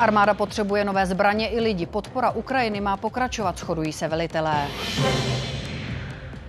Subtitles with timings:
[0.00, 1.86] Armáda potřebuje nové zbraně i lidi.
[1.86, 4.66] Podpora Ukrajiny má pokračovat, shodují se velitelé.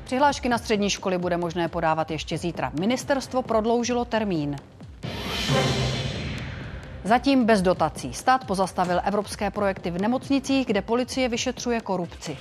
[0.04, 2.72] Přihlášky na střední školy bude možné podávat ještě zítra.
[2.80, 4.56] Ministerstvo prodloužilo termín.
[7.04, 8.14] Zatím bez dotací.
[8.14, 12.38] Stát pozastavil evropské projekty v nemocnicích, kde policie vyšetřuje korupci.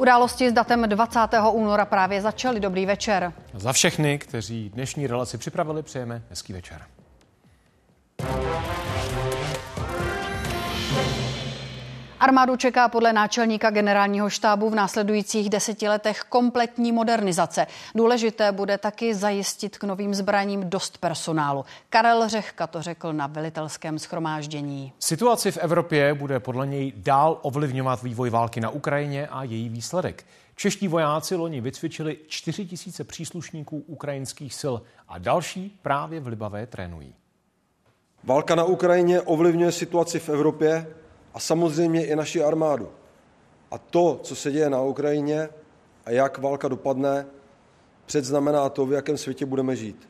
[0.00, 1.18] Události s datem 20.
[1.52, 2.60] února právě začaly.
[2.60, 3.32] Dobrý večer.
[3.54, 6.82] Za všechny, kteří dnešní relaci připravili, přejeme hezký večer.
[12.20, 17.66] Armádu čeká podle náčelníka generálního štábu v následujících deseti letech kompletní modernizace.
[17.94, 21.64] Důležité bude taky zajistit k novým zbraním dost personálu.
[21.88, 24.92] Karel Řehka to řekl na velitelském schromáždění.
[24.98, 30.26] Situaci v Evropě bude podle něj dál ovlivňovat vývoj války na Ukrajině a její výsledek.
[30.54, 34.74] Čeští vojáci loni vycvičili 4 tisíce příslušníků ukrajinských sil
[35.08, 37.14] a další právě v Libavé trénují.
[38.24, 40.86] Válka na Ukrajině ovlivňuje situaci v Evropě
[41.34, 42.88] a samozřejmě i naši armádu.
[43.70, 45.48] A to, co se děje na Ukrajině
[46.06, 47.26] a jak válka dopadne,
[48.06, 50.08] předznamená to, v jakém světě budeme žít.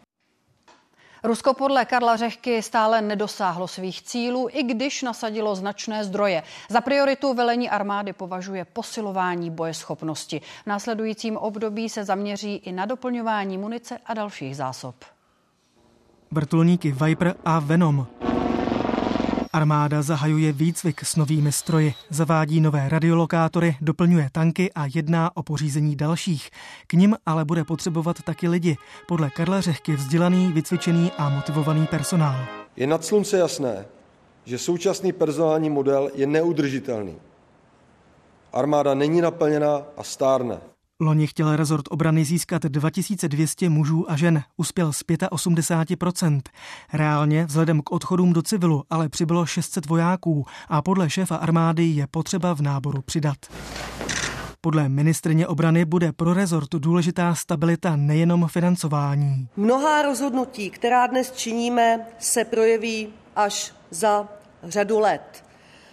[1.24, 6.42] Rusko podle Karla Řehky stále nedosáhlo svých cílů, i když nasadilo značné zdroje.
[6.70, 10.40] Za prioritu velení armády považuje posilování bojeschopnosti.
[10.40, 14.94] V následujícím období se zaměří i na doplňování munice a dalších zásob.
[16.30, 18.06] Vrtulníky Viper a Venom
[19.52, 25.96] Armáda zahajuje výcvik s novými stroji, zavádí nové radiolokátory, doplňuje tanky a jedná o pořízení
[25.96, 26.50] dalších.
[26.86, 28.76] K nim ale bude potřebovat taky lidi.
[29.06, 32.44] Podle Karla Řehky vzdělaný, vycvičený a motivovaný personál.
[32.76, 33.86] Je nad slunce jasné,
[34.44, 37.16] že současný personální model je neudržitelný.
[38.52, 40.58] Armáda není naplněna a stárne.
[41.00, 46.40] Loni chtěl rezort obrany získat 2200 mužů a žen, uspěl z 85%.
[46.92, 52.06] Reálně vzhledem k odchodům do civilu ale přibylo 600 vojáků a podle šéfa armády je
[52.06, 53.36] potřeba v náboru přidat.
[54.60, 59.48] Podle ministrině obrany bude pro rezort důležitá stabilita nejenom financování.
[59.56, 64.28] Mnohá rozhodnutí, která dnes činíme, se projeví až za
[64.62, 65.44] řadu let.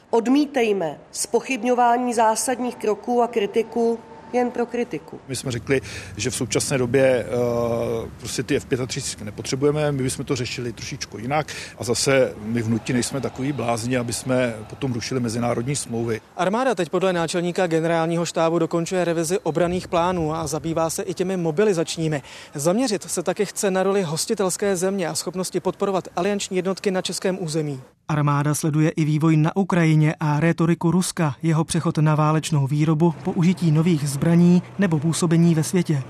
[0.10, 4.00] Odmítejme spochybňování zásadních kroků a kritiku
[4.35, 5.19] jen pro kritiku.
[5.28, 5.81] My jsme řekli,
[6.18, 11.47] že v současné době uh, prostě ty F-35 nepotřebujeme, my bychom to řešili trošičku jinak
[11.78, 16.22] a zase my v nutí nejsme takový blázni, aby jsme potom rušili mezinárodní smlouvy.
[16.38, 21.38] Armáda teď podle náčelníka generálního štábu dokončuje revizi obraných plánů a zabývá se i těmi
[21.38, 22.22] mobilizačními.
[22.53, 27.38] Zaměřit se také chce na roli hostitelské země a schopnosti podporovat alianční jednotky na českém
[27.41, 27.81] území.
[28.08, 33.72] Armáda sleduje i vývoj na Ukrajině a rétoriku Ruska, jeho přechod na válečnou výrobu, použití
[33.72, 36.04] nových zbraní nebo působení ve světě.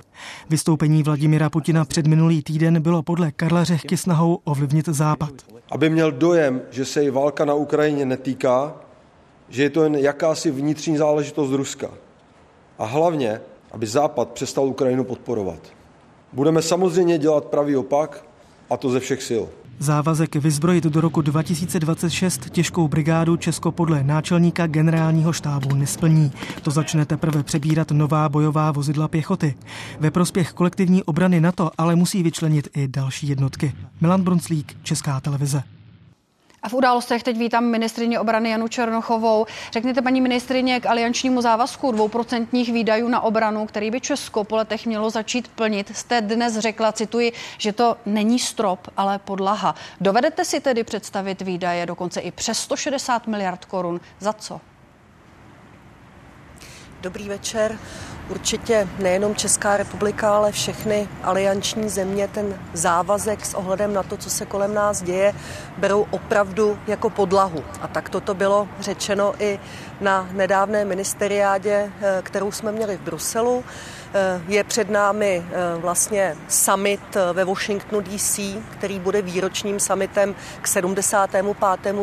[0.50, 5.32] Vystoupení Vladimira Putina před minulý týden bylo podle Karla Řehky snahou ovlivnit Západ.
[5.72, 8.74] Aby měl dojem, že se i válka na Ukrajině netýká,
[9.50, 11.88] že je to jen jakási vnitřní záležitost Ruska.
[12.80, 13.42] A hlavně,
[13.72, 15.60] aby Západ přestal Ukrajinu podporovat.
[16.34, 18.26] Budeme samozřejmě dělat pravý opak,
[18.70, 19.46] a to ze všech sil.
[19.80, 26.32] Závazek vyzbrojit do roku 2026 těžkou brigádu Česko podle náčelníka generálního štábu nesplní.
[26.62, 29.56] To začne teprve přebírat nová bojová vozidla pěchoty.
[30.00, 33.74] Ve prospěch kolektivní obrany NATO ale musí vyčlenit i další jednotky.
[34.02, 35.75] Milan Brunclík, Česká televize.
[36.66, 39.46] A v událostech teď vítám ministrině obrany Janu Černochovou.
[39.72, 44.86] Řekněte, paní ministrině, k aliančnímu závazku dvouprocentních výdajů na obranu, který by Česko po letech
[44.86, 49.76] mělo začít plnit, jste dnes řekla, cituji, že to není strop, ale podlaha.
[50.02, 54.02] Dovedete si tedy představit výdaje dokonce i přes 160 miliard korun?
[54.20, 54.62] Za co?
[57.02, 57.80] Dobrý večer.
[58.30, 64.30] Určitě nejenom Česká republika, ale všechny alianční země ten závazek s ohledem na to, co
[64.30, 65.34] se kolem nás děje,
[65.78, 67.64] berou opravdu jako podlahu.
[67.82, 69.60] A tak toto bylo řečeno i
[70.02, 73.64] na nedávné ministeriádě, eh, kterou jsme měli v Bruselu.
[74.18, 78.40] Eh, je před námi eh, vlastně summit eh, ve Washingtonu DC,
[78.70, 81.46] který bude výročním summitem k 75.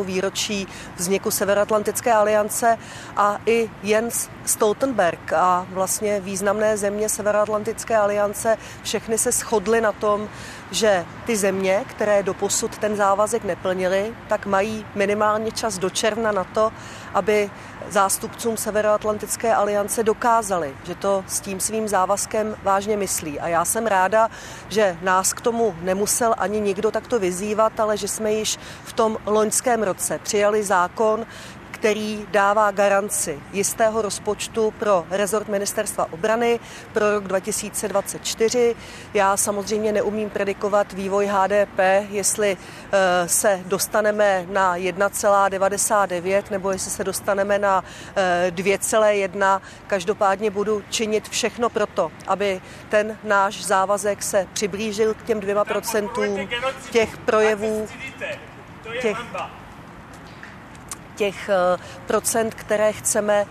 [0.05, 2.79] výročí vzniku Severoatlantické aliance
[3.17, 10.29] a i Jens Stoltenberg a vlastně významné země Severoatlantické aliance všechny se shodly na tom,
[10.70, 16.44] že ty země, které doposud ten závazek neplnily, tak mají minimálně čas do června na
[16.44, 16.73] to,
[17.14, 17.50] aby
[17.88, 23.40] zástupcům Severoatlantické aliance dokázali, že to s tím svým závazkem vážně myslí.
[23.40, 24.29] A já jsem ráda,
[24.69, 29.19] že nás k tomu nemusel ani nikdo takto vyzývat, ale že jsme již v tom
[29.26, 31.26] loňském roce přijali zákon,
[31.82, 36.61] který dává garanci jistého rozpočtu pro rezort ministerstva obrany
[36.93, 38.75] pro rok 2024.
[39.14, 41.79] Já samozřejmě neumím predikovat vývoj HDP,
[42.11, 47.85] jestli eh, se dostaneme na 1,99 nebo jestli se dostaneme na
[48.50, 49.56] 2,1.
[49.56, 55.64] Eh, Každopádně budu činit všechno proto, aby ten náš závazek se přiblížil k těm dvěma
[55.64, 56.49] procentům
[56.90, 57.88] těch projevů,
[59.00, 59.19] těch,
[61.22, 63.46] těch eh, procent, které chceme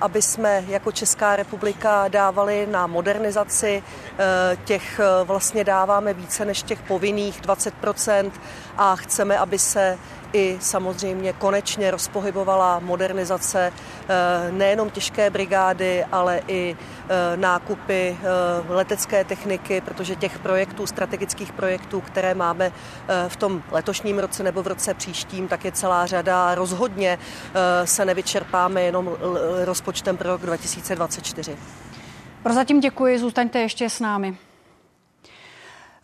[0.00, 3.82] aby jsme jako Česká republika dávali na modernizaci.
[4.18, 8.30] Eh, těch vlastně dáváme více než těch povinných 20%
[8.76, 9.98] a chceme, aby se
[10.32, 18.26] i samozřejmě konečně rozpohybovala modernizace eh, nejenom těžké brigády, ale i eh, nákupy eh,
[18.68, 22.72] letecké techniky, protože těch projektů, strategických projektů, které máme
[23.28, 26.54] v tom letošním roce nebo v roce příštím, tak je celá řada.
[26.54, 27.18] Rozhodně
[27.84, 29.16] se nevyčerpáme jenom
[29.66, 31.56] rozpočtem pro rok 2024.
[32.42, 34.36] Prozatím děkuji, zůstaňte ještě s námi.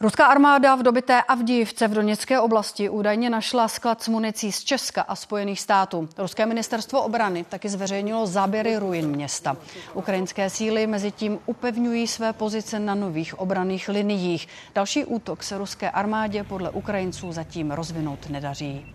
[0.02, 5.02] Ruská armáda v dobité Avdijivce v Doněcké oblasti údajně našla sklad s municí z Česka
[5.02, 6.08] a Spojených států.
[6.18, 9.56] Ruské ministerstvo obrany taky zveřejnilo záběry ruin města.
[9.94, 14.48] Ukrajinské síly mezi tím upevňují své pozice na nových obraných liniích.
[14.74, 18.94] Další útok se ruské armádě podle Ukrajinců zatím rozvinout nedaří.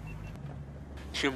[1.12, 1.34] Čím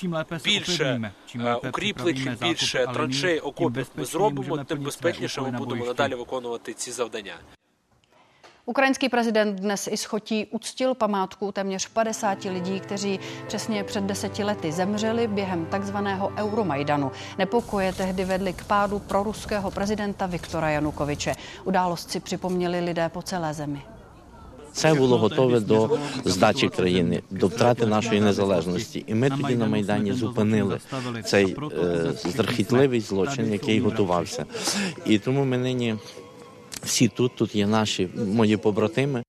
[0.00, 5.40] Чим lépe se більше čím lépe укріплень, чим більше траншей окопів ми зробимо, тим безпечніше
[5.40, 7.34] ми будемо надалі виконувати ці завдання.
[8.68, 14.72] Ukrajinský prezident dnes i schotí uctil památku téměř 50 lidí, kteří přesně před deseti lety
[14.72, 17.12] zemřeli během takzvaného Euromajdanu.
[17.38, 21.34] Nepokoje tehdy vedly k pádu proruského prezidenta Viktora Janukoviče.
[21.64, 23.89] Událost si připomněli lidé po celé zemi.
[24.73, 29.03] Це було готове до здачі країни, до втрати нашої незалежності.
[29.07, 30.79] І ми тоді на майдані зупинили
[31.25, 34.45] цей е, страхітливий злочин, який готувався.
[35.05, 35.95] І тому ми нині
[36.83, 39.23] всі тут, тут є наші мої побратими.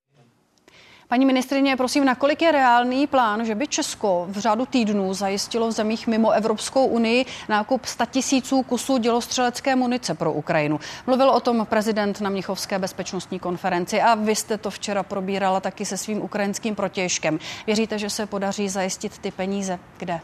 [1.13, 5.73] Paní ministrině, prosím, nakolik je reálný plán, že by Česko v řádu týdnů zajistilo v
[5.73, 10.81] zemích mimo Evropskou unii nákup 100 tisíců kusů dělostřelecké munice pro Ukrajinu?
[11.07, 15.85] Mluvil o tom prezident na Mnichovské bezpečnostní konferenci a vy jste to včera probírala taky
[15.85, 17.39] se svým ukrajinským protěžkem.
[17.67, 19.79] Věříte, že se podaří zajistit ty peníze?
[19.99, 20.21] Kde?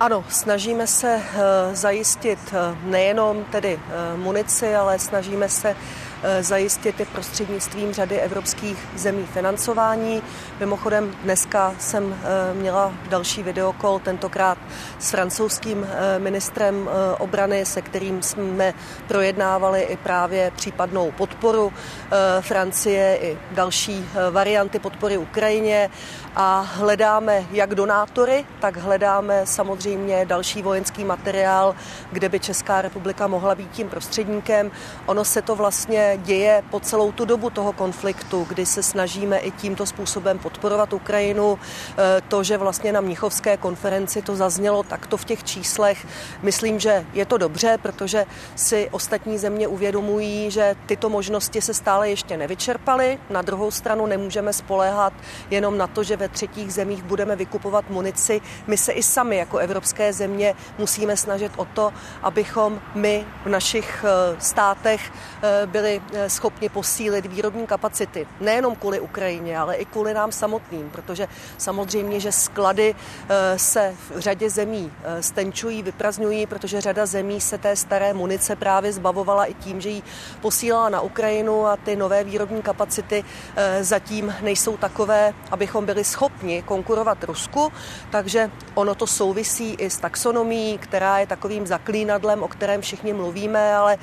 [0.00, 5.76] Ano, snažíme se eh, zajistit eh, nejenom tedy eh, munici, ale snažíme se
[6.40, 10.22] zajistit i prostřednictvím řady evropských zemí financování.
[10.60, 14.58] Mimochodem dneska jsem eh, měla další videokol, tentokrát
[14.98, 16.88] s francouzským eh, ministrem
[17.18, 18.74] obrany, se kterým jsme
[19.08, 21.72] projednávali i právě případnou podporu
[22.40, 25.90] Francie i další varianty podpory Ukrajině
[26.36, 31.74] a hledáme jak donátory, tak hledáme samozřejmě další vojenský materiál,
[32.12, 34.70] kde by Česká republika mohla být tím prostředníkem.
[35.06, 39.50] Ono se to vlastně děje po celou tu dobu toho konfliktu, kdy se snažíme i
[39.50, 41.58] tímto způsobem podporovat Ukrajinu.
[41.58, 46.06] E, to, že vlastně na Mnichovské konferenci to zaznělo takto v těch číslech,
[46.42, 52.10] myslím, že je to dobře, protože si ostatní země uvědomují, že tyto možnosti se stále
[52.10, 53.18] ještě nevyčerpaly.
[53.30, 55.12] Na druhou stranu nemůžeme spoléhat
[55.50, 58.40] jenom na to, že ve třetích zemích budeme vykupovat munici.
[58.66, 61.92] My se i sami jako evropské země musíme snažit o to,
[62.22, 68.26] abychom my v našich e, státech e, byli Eh, schopni posílit výrobní kapacity.
[68.40, 71.28] Nejenom kvůli Ukrajině, ale i kvůli nám samotným, protože
[71.58, 77.58] samozřejmě, že sklady eh, se v řadě zemí eh, stenčují, vyprazňují, protože řada zemí se
[77.58, 80.02] té staré munice právě zbavovala i tím, že ji
[80.40, 83.24] posílala na Ukrajinu a ty nové výrobní kapacity
[83.80, 87.72] zatím nejsou takové, abychom byli schopni konkurovat Rusku,
[88.10, 93.74] takže ono to souvisí i s taxonomií, která je takovým zaklínadlem, o kterém všichni mluvíme,
[93.74, 93.98] ale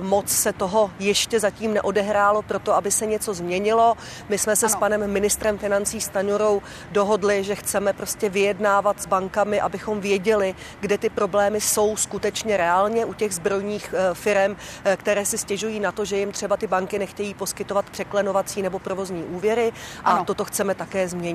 [0.00, 3.96] moc se toho ještě zatím neodehrálo pro to, aby se něco změnilo.
[4.28, 4.72] My jsme se ano.
[4.72, 6.62] s panem ministrem financí Staňurou
[6.92, 13.04] dohodli, že chceme prostě vyjednávat s bankami, abychom věděli, kde ty problémy jsou skutečně reálně
[13.04, 16.66] u těch zbrojních eh, firm, eh, které si stěžují na to, že jim třeba ty
[16.66, 19.72] banky nechtějí poskytovat překlenovací nebo provozní úvěry
[20.04, 20.24] a ano.
[20.24, 21.25] toto chceme také změnit.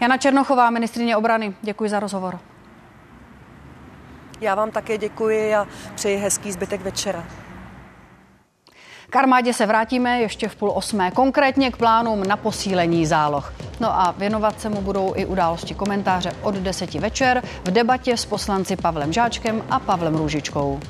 [0.00, 2.38] Jana Černochová, ministrině obrany, děkuji za rozhovor.
[4.40, 7.24] Já vám také děkuji a přeji hezký zbytek večera.
[9.10, 13.54] K armádě se vrátíme ještě v půl osmé, konkrétně k plánům na posílení záloh.
[13.80, 18.24] No a věnovat se mu budou i události komentáře od deseti večer v debatě s
[18.24, 20.80] poslanci Pavlem Žáčkem a Pavlem Růžičkou.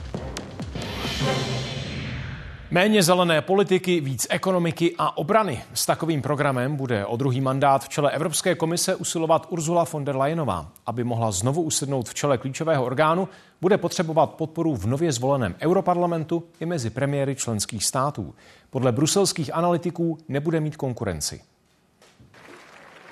[2.73, 5.63] Méně zelené politiky, víc ekonomiky a obrany.
[5.75, 10.17] S takovým programem bude o druhý mandát v čele Evropské komise usilovat Ursula von der
[10.17, 10.73] Leyenová.
[10.87, 13.29] Aby mohla znovu usednout v čele klíčového orgánu,
[13.61, 18.35] bude potřebovat podporu v nově zvoleném Europarlamentu i mezi premiéry členských států.
[18.71, 21.41] Podle bruselských analytiků nebude mít konkurenci.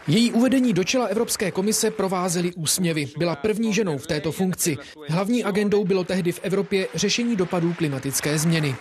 [0.07, 3.09] Její uvedení do čela Evropské komise provázely úsměvy.
[3.19, 4.77] Byla první ženou v této funkci.
[5.09, 8.75] Hlavní agendou bylo tehdy v Evropě řešení dopadů klimatické změny.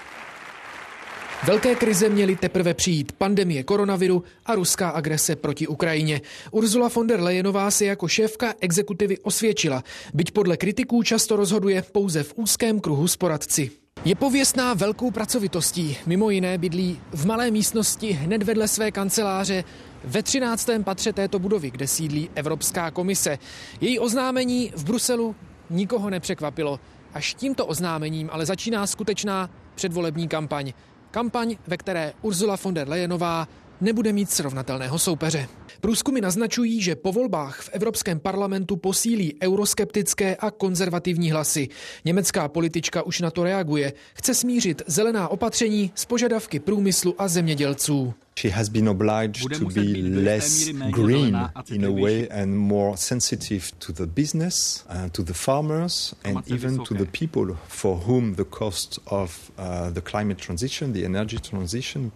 [1.45, 6.21] Velké krize měly teprve přijít pandemie koronaviru a ruská agrese proti Ukrajině.
[6.51, 12.23] Ursula von der Leyenová se jako šéfka exekutivy osvědčila, byť podle kritiků často rozhoduje pouze
[12.23, 13.71] v úzkém kruhu s poradci.
[14.05, 15.97] Je pověstná velkou pracovitostí.
[16.05, 19.63] Mimo jiné bydlí v malé místnosti hned vedle své kanceláře
[20.03, 20.69] ve 13.
[20.83, 23.39] patře této budovy, kde sídlí Evropská komise.
[23.81, 25.35] Její oznámení v Bruselu
[25.69, 26.79] nikoho nepřekvapilo.
[27.13, 30.73] Až tímto oznámením ale začíná skutečná předvolební kampaň.
[31.11, 33.47] Kampaň, ve které Ursula von der Leyenová
[33.81, 35.47] nebude mít srovnatelného soupeře.
[35.81, 41.67] Průzkumy naznačují, že po volbách v Evropském parlamentu posílí euroskeptické a konzervativní hlasy.
[42.05, 43.93] Německá politička už na to reaguje.
[44.13, 48.13] Chce smířit zelená opatření s požadavky průmyslu a zemědělců.
[48.37, 51.35] She has been obliged to be less green
[51.71, 56.83] in a way and more sensitive to the business, uh, to the farmers and even
[56.83, 62.11] to the people for whom the cost of uh, the climate transition, the energy transition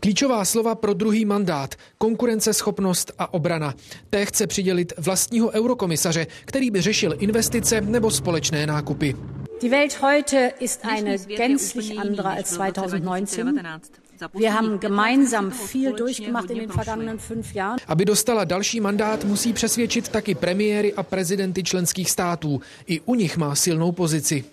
[0.00, 3.74] Klíčová slova pro druhý mandát, konkurenceschopnost a obrana.
[4.10, 9.16] Té chce přidělit vlastního eurokomisaře, který by řešil investice nebo společné nákupy.
[9.60, 14.03] Die Welt heute ist eine gänzlich andere als 2019.
[14.34, 17.78] Wir haben gemeinsam viel durchgemacht in den vergangenen fünf Jahren.
[17.86, 22.60] Aby dostala další mandát, musí přesvědčit taky premiéry a prezidenty členských států.
[22.86, 24.44] I u nich má silnou pozici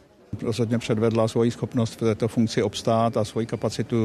[0.41, 3.95] rozhodně předvedla svoji schopnost v této funkci obstát a svoji kapacitu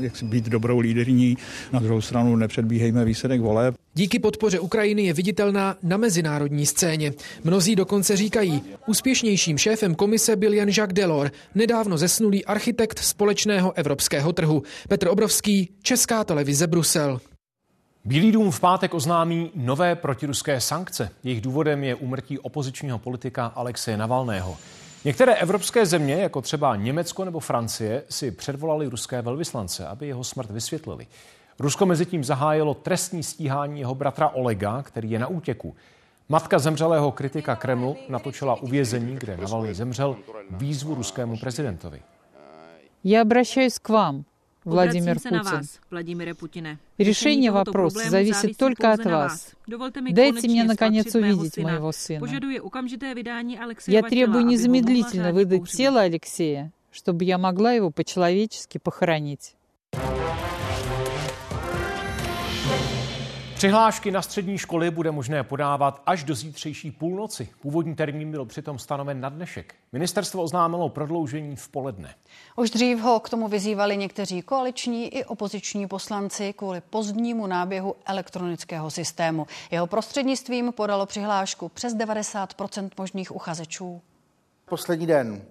[0.00, 1.36] eh, jak si být dobrou líderní.
[1.72, 3.74] Na druhou stranu nepředbíhejme výsledek voleb.
[3.94, 7.12] Díky podpoře Ukrajiny je viditelná na mezinárodní scéně.
[7.44, 14.32] Mnozí dokonce říkají, úspěšnějším šéfem komise byl jen Jacques Delors, nedávno zesnulý architekt společného evropského
[14.32, 14.62] trhu.
[14.88, 17.20] Petr Obrovský, Česká televize Brusel.
[18.04, 21.10] Bílý dům v pátek oznámí nové protiruské sankce.
[21.24, 24.56] Jejich důvodem je úmrtí opozičního politika Alexeje Navalného.
[25.05, 30.51] Některé evropské země, jako třeba Německo nebo Francie, si předvolali ruské velvyslance, aby jeho smrt
[30.51, 31.07] vysvětlili.
[31.59, 35.75] Rusko mezi tím zahájilo trestní stíhání jeho bratra Olega, který je na útěku.
[36.29, 40.15] Matka zemřelého kritika Kremlu natočila uvězení, kde Navalny zemřel,
[40.49, 42.01] výzvu ruskému prezidentovi.
[43.03, 44.25] Já обращаюсь к vám.
[44.64, 45.42] Владимир Путин.
[45.42, 45.80] Вас.
[46.98, 49.52] Решение вопроса зависит только от вас.
[49.66, 52.26] Дайте мне, наконец, увидеть моего сына.
[53.86, 59.54] Я требую незамедлительно выдать тело Алексея, чтобы я могла его по-человечески похоронить.
[63.60, 67.48] Přihlášky na střední školy bude možné podávat až do zítřejší půlnoci.
[67.62, 69.74] Původní termín byl přitom stanoven na dnešek.
[69.92, 72.14] Ministerstvo oznámilo prodloužení v poledne.
[72.56, 78.90] Už dřív ho k tomu vyzývali někteří koaliční i opoziční poslanci kvůli pozdnímu náběhu elektronického
[78.90, 79.46] systému.
[79.70, 84.00] Jeho prostřednictvím podalo přihlášku přes 90% možných uchazečů.
[84.64, 85.42] Poslední den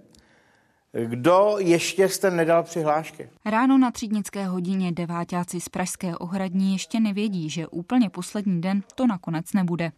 [0.94, 3.30] kdo ještě jste nedal přihlášky?
[3.46, 9.08] Ráno na třídnické hodině devátáci z Pražské ohradní ještě nevědí, že úplně poslední den to
[9.08, 9.92] nakonec nebude.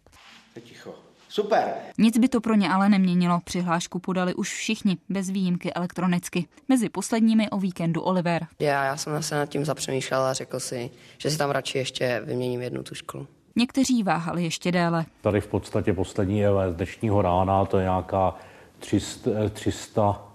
[0.60, 0.94] Ticho.
[1.28, 1.74] Super.
[1.98, 3.40] Nic by to pro ně ale neměnilo.
[3.44, 6.48] Přihlášku podali už všichni, bez výjimky elektronicky.
[6.68, 8.46] Mezi posledními o víkendu Oliver.
[8.58, 12.22] Já, já jsem se nad tím zapřemýšlel a řekl si, že si tam radši ještě
[12.24, 13.26] vyměním jednu tu školu.
[13.56, 15.04] Někteří váhali ještě déle.
[15.20, 18.34] Tady v podstatě poslední je z dnešního rána, to je nějaká
[18.78, 20.31] 300, 300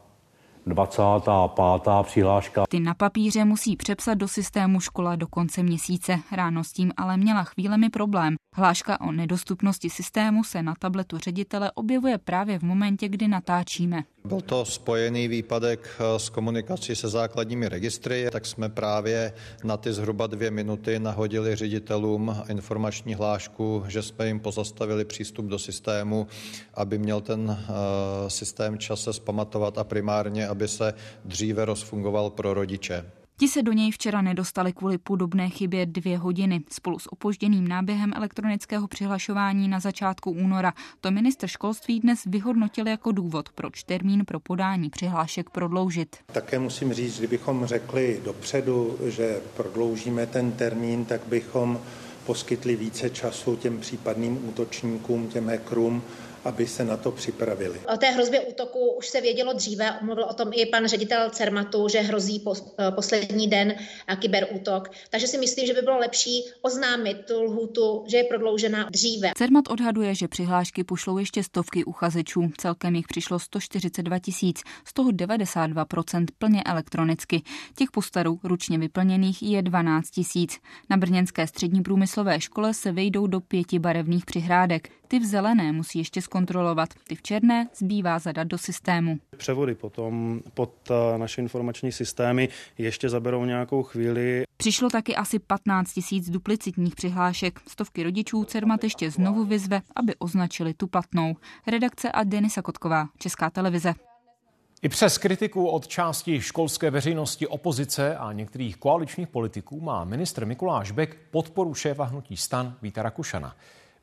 [0.67, 2.03] 25.
[2.03, 2.63] přihláška.
[2.69, 6.19] Ty na papíře musí přepsat do systému škola do konce měsíce.
[6.31, 8.35] Ráno s tím ale měla chvílemi problém.
[8.59, 14.03] Hláška o nedostupnosti systému se na tabletu ředitele objevuje právě v momentě, kdy natáčíme.
[14.25, 19.33] Byl to spojený výpadek eh, s komunikací se základními registry, tak jsme právě
[19.63, 25.59] na ty zhruba dvě minuty nahodili ředitelům informační hlášku, že jsme jim pozastavili přístup do
[25.59, 26.27] systému,
[26.73, 30.93] aby měl ten eh, systém čas se zpamatovat a primárně, aby se
[31.25, 33.05] dříve rozfungoval pro rodiče.
[33.39, 36.61] Ti se do něj včera nedostali kvůli podobné chybě dvě hodiny.
[36.71, 43.11] Spolu s opožděným náběhem elektronického přihlašování na začátku února to minister školství dnes vyhodnotil jako
[43.11, 46.15] důvod, proč termín pro podání přihlášek prodloužit.
[46.25, 51.79] Také musím říct, kdybychom řekli dopředu, že prodloužíme ten termín, tak bychom
[52.25, 56.01] poskytli více času těm případným útočníkům, těm hackerům,
[56.47, 57.79] aby se na to připravili.
[57.93, 61.87] O té hrozbě útoku už se vědělo dříve, mluvil o tom i pan ředitel Cermatu,
[61.87, 62.45] že hrozí
[62.79, 63.75] eh, poslední den
[64.07, 64.91] eh, kyberútok.
[65.09, 69.31] Takže si myslím, že by bylo lepší oznámit tu lhutu, že je prodloužena dříve.
[69.37, 72.49] Cermat odhaduje, že přihlášky pošlou ještě stovky uchazečů.
[72.57, 77.41] Celkem jich přišlo 142 tisíc, z toho 92% plně elektronicky.
[77.75, 80.59] Těch postarů ručně vyplněných je 12 tisíc.
[80.89, 84.89] Na Brněnské střední průmyslové škole se vejdou do pěti barevných přihrádek.
[85.07, 89.17] Ty v zelené musí ještě zkontrolovat, ty v černé zbývá zadat do systému.
[89.37, 94.43] Převody potom pod eh, naše informační systémy ještě zaberou nějakou chvíli.
[94.57, 97.59] Přišlo taky asi 15 tisíc duplicitních přihlášek.
[97.67, 101.35] Stovky rodičů Cermat ještě znovu vyzve, aby označili tu platnou.
[101.67, 103.93] Redakce a Denisa Kotková, Česká televize.
[104.81, 110.91] I přes kritiku od části školské veřejnosti, opozice a některých koaličních politiků má ministr Mikuláš
[110.91, 113.55] Bek podporu šéfa hnutí stan Víta Rakušana.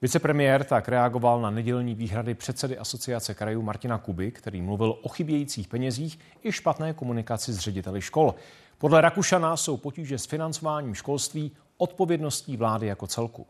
[0.03, 5.69] Vicepremiér tak reagoval na nedělní výhrady předsedy Asociace krajů Martina Kuby, který mluvil o chybějících
[5.69, 8.35] penězích i špatné komunikaci s řediteli škol.
[8.79, 13.47] Podle Rakušana jsou potíže s financováním školství odpovědností vlády jako celku.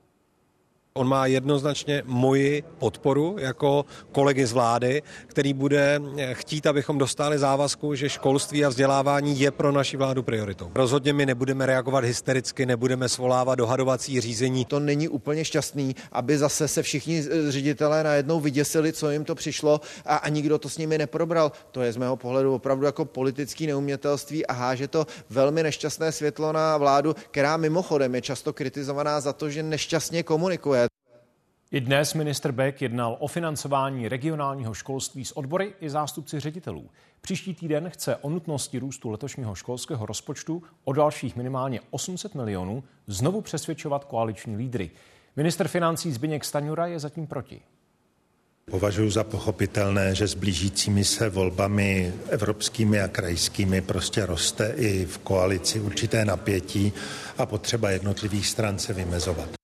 [0.99, 6.01] On má jednoznačně moji podporu jako kolegy z vlády, který bude
[6.33, 10.71] chtít, abychom dostali závazku, že školství a vzdělávání je pro naši vládu prioritou.
[10.75, 14.65] Rozhodně my nebudeme reagovat hystericky, nebudeme svolávat dohadovací řízení.
[14.65, 19.81] To není úplně šťastný, aby zase se všichni ředitelé najednou vyděsili, co jim to přišlo
[20.07, 21.53] a, a nikdo to s nimi neprobral.
[21.71, 26.53] To je z mého pohledu opravdu jako politický neumětelství a háže to velmi nešťastné světlo
[26.53, 30.84] na vládu, která mimochodem je často kritizovaná za to, že nešťastně komunikuje.
[31.75, 36.91] I dnes ministr Beck jednal o financování regionálního školství s odbory i zástupci ředitelů.
[37.21, 43.41] Příští týden chce o nutnosti růstu letošního školského rozpočtu o dalších minimálně 800 milionů znovu
[43.41, 44.91] přesvědčovat koaliční lídry.
[45.37, 47.61] Minister financí Zbigněk Staňura je zatím proti.
[48.71, 55.19] Považuji za pochopitelné, že s blížícími se volbami evropskými a krajskými prostě roste i v
[55.19, 56.93] koalici určité napětí
[57.39, 59.64] a potřeba jednotlivých stran se vymezovat.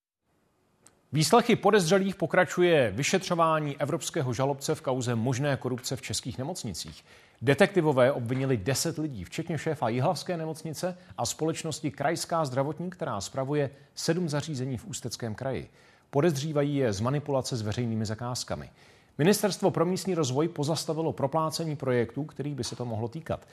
[1.13, 7.05] Výslechy podezřelých pokračuje vyšetřování evropského žalobce v kauze možné korupce v českých nemocnicích.
[7.43, 14.29] Detektivové obvinili 10 lidí, včetně šéfa Jihlavské nemocnice a společnosti Krajská zdravotní, která spravuje sedm
[14.29, 15.71] zařízení v Ústeckém kraji.
[16.11, 18.71] Podezřívají je z manipulace s veřejnými zakázkami.
[19.19, 23.47] Ministerstvo pro místní rozvoj pozastavilo proplácení projektů, který by se to mohlo týkat.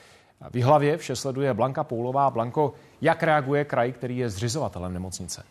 [0.50, 2.30] V Jihlavě vše sleduje Blanka Poulová.
[2.30, 5.44] Blanko, jak reaguje kraj, který je zřizovatelem nemocnice?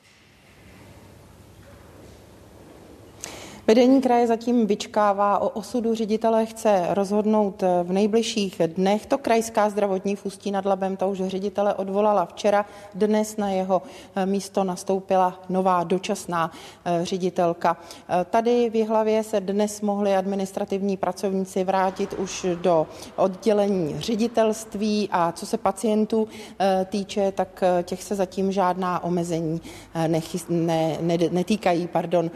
[3.66, 9.06] Vedení kraje zatím vyčkává o osudu ředitele, chce rozhodnout v nejbližších dnech.
[9.06, 12.66] To krajská zdravotní v Ústí nad Labem, ta už ředitele odvolala včera.
[12.94, 13.82] Dnes na jeho
[14.16, 16.50] eh, místo nastoupila nová dočasná
[16.84, 17.76] eh, ředitelka.
[18.08, 25.32] Eh, tady v Jihlavě se dnes mohli administrativní pracovníci vrátit už do oddělení ředitelství a
[25.32, 26.28] co se pacientů
[26.84, 29.60] týče, tak těch se zatím žádná omezení
[30.06, 31.86] nechys, ne, ne, netýkají.
[31.86, 32.30] Pardon.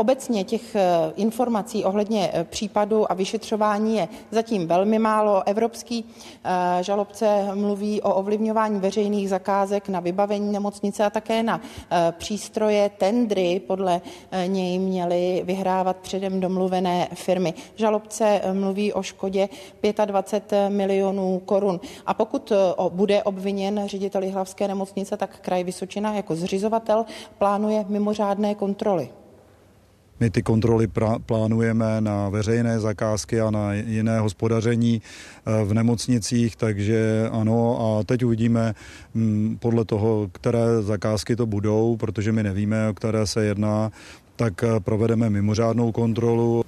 [0.00, 5.42] Obecně těch eh, informací ohledně eh, případu a vyšetřování je zatím velmi málo.
[5.46, 6.04] Evropský
[6.44, 11.60] eh, žalobce mluví o ovlivňování veřejných zakázek na vybavení nemocnice a také na
[12.12, 14.00] přístroje, tendry, podle
[14.46, 17.54] něj měly vyhrávat předem domluvené firmy.
[17.76, 19.48] Žalobce mluví o škodě
[20.04, 21.80] 25 milionů korun.
[22.06, 22.52] A pokud
[22.88, 27.04] bude obviněn ředitel Jihlavské nemocnice, tak kraj Vysočina jako zřizovatel
[27.38, 29.08] plánuje mimořádné kontroly.
[30.20, 30.88] My ty kontroly
[31.26, 38.24] plánujeme na veřejné zakázky a na jiné hospodaření eh, v nemocnicích, takže ano, a teď
[38.24, 38.74] uvidíme
[39.14, 43.90] mm, podle toho, které zakázky to budou, protože my nevíme, o které se jedná,
[44.36, 46.64] tak eh, provedeme mimořádnou kontrolu.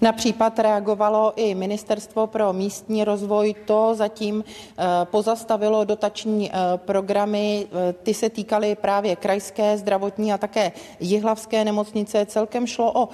[0.00, 3.54] Na případ reagovalo i Ministerstvo pro místní rozvoj.
[3.64, 7.66] To zatím eh, pozastavilo dotační eh, programy.
[7.66, 12.26] Eh, ty se týkaly právě krajské zdravotní a také jihlavské nemocnice.
[12.26, 13.08] Celkem šlo o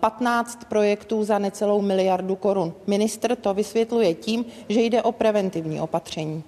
[0.00, 2.74] 15 projektů za necelou miliardu korun.
[2.86, 6.42] Minister to vysvětluje tím, že jde o preventivní opatření.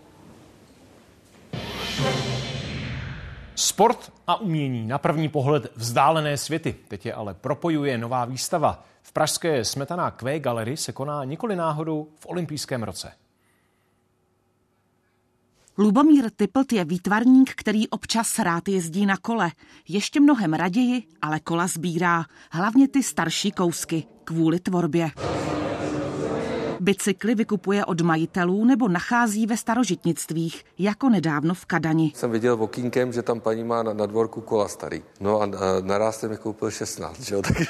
[3.54, 6.76] Sport a umění na první pohled vzdálené světy.
[6.88, 8.84] Teď je ale propojuje nová výstava.
[9.02, 13.12] V pražské Smetaná Q Gallery se koná nikoli náhodou v olympijském roce.
[15.78, 19.50] Lubomír Typlt je výtvarník, který občas rád jezdí na kole.
[19.88, 22.24] Ještě mnohem raději, ale kola sbírá.
[22.50, 25.10] Hlavně ty starší kousky, kvůli tvorbě.
[26.82, 32.12] Bicykly vykupuje od majitelů nebo nachází ve starožitnictvích, jako nedávno v Kadani.
[32.14, 35.02] Jsem viděl okýnkem, že tam paní má na, na dvorku kola starý.
[35.20, 35.48] No a, a
[35.80, 37.42] naraz jsem mi koupil 16, že jo?
[37.52, 37.64] Takže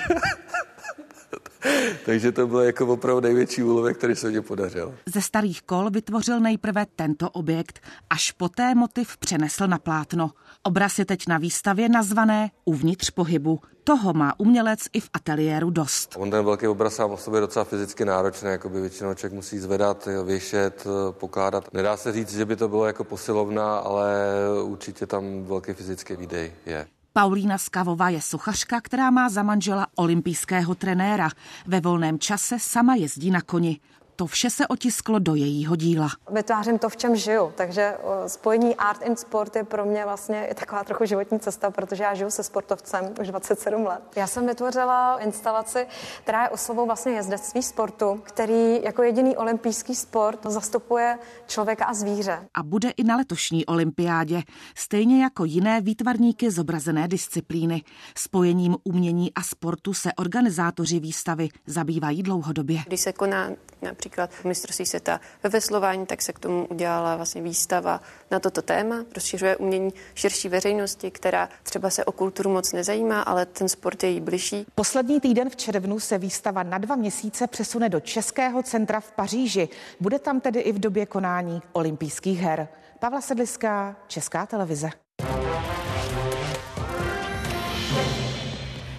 [2.05, 4.95] Takže to bylo jako opravdu největší úlovek, který se mě podařil.
[5.07, 10.31] Ze starých kol vytvořil nejprve tento objekt, až poté motiv přenesl na plátno.
[10.65, 13.61] Obraz je teď na výstavě nazvané Uvnitř pohybu.
[13.85, 16.15] Toho má umělec i v ateliéru dost.
[16.19, 19.33] On ten velký obraz sám o sobě je docela fyzicky náročný, jako by většinou člověk
[19.33, 21.75] musí zvedat, věšet, pokládat.
[21.75, 24.15] Nedá se říct, že by to bylo jako posilovna, ale
[24.63, 26.87] určitě tam velký fyzický výdej je.
[27.13, 31.29] Paulína Skavová je sochařka, která má za manžela olympijského trenéra.
[31.67, 33.81] Ve volném čase sama jezdí na koni.
[34.23, 36.09] To vše se otisklo do jejího díla.
[36.31, 37.95] Vytvářím to, v čem žiju, takže
[38.27, 42.15] spojení art and sport je pro mě vlastně i taková trochu životní cesta, protože já
[42.15, 44.03] žiju se sportovcem už 27 let.
[44.17, 45.87] Já jsem vytvořila instalaci,
[46.23, 52.49] která je oslovou vlastně jezdectví sportu, který jako jediný olympijský sport zastupuje člověka a zvíře.
[52.55, 54.43] A bude i na letošní olympiádě,
[54.75, 57.83] stejně jako jiné výtvarníky zobrazené disciplíny.
[58.17, 62.83] Spojením umění a sportu se organizátoři výstavy zabývají dlouhodobě.
[62.87, 63.51] Když se koná
[63.83, 64.12] například
[64.45, 69.05] mistrovství světa ve veslování, tak se k tomu udělala vlastně výstava na toto téma.
[69.15, 74.11] Rozšiřuje umění širší veřejnosti, která třeba se o kulturu moc nezajímá, ale ten sport je
[74.11, 74.67] jí bližší.
[74.75, 79.69] Poslední týden v červnu se výstava na dva měsíce přesune do Českého centra v Paříži.
[80.01, 82.69] Bude tam tedy i v době konání olympijských her.
[82.99, 85.02] Pavla Sedliská, Česká televize.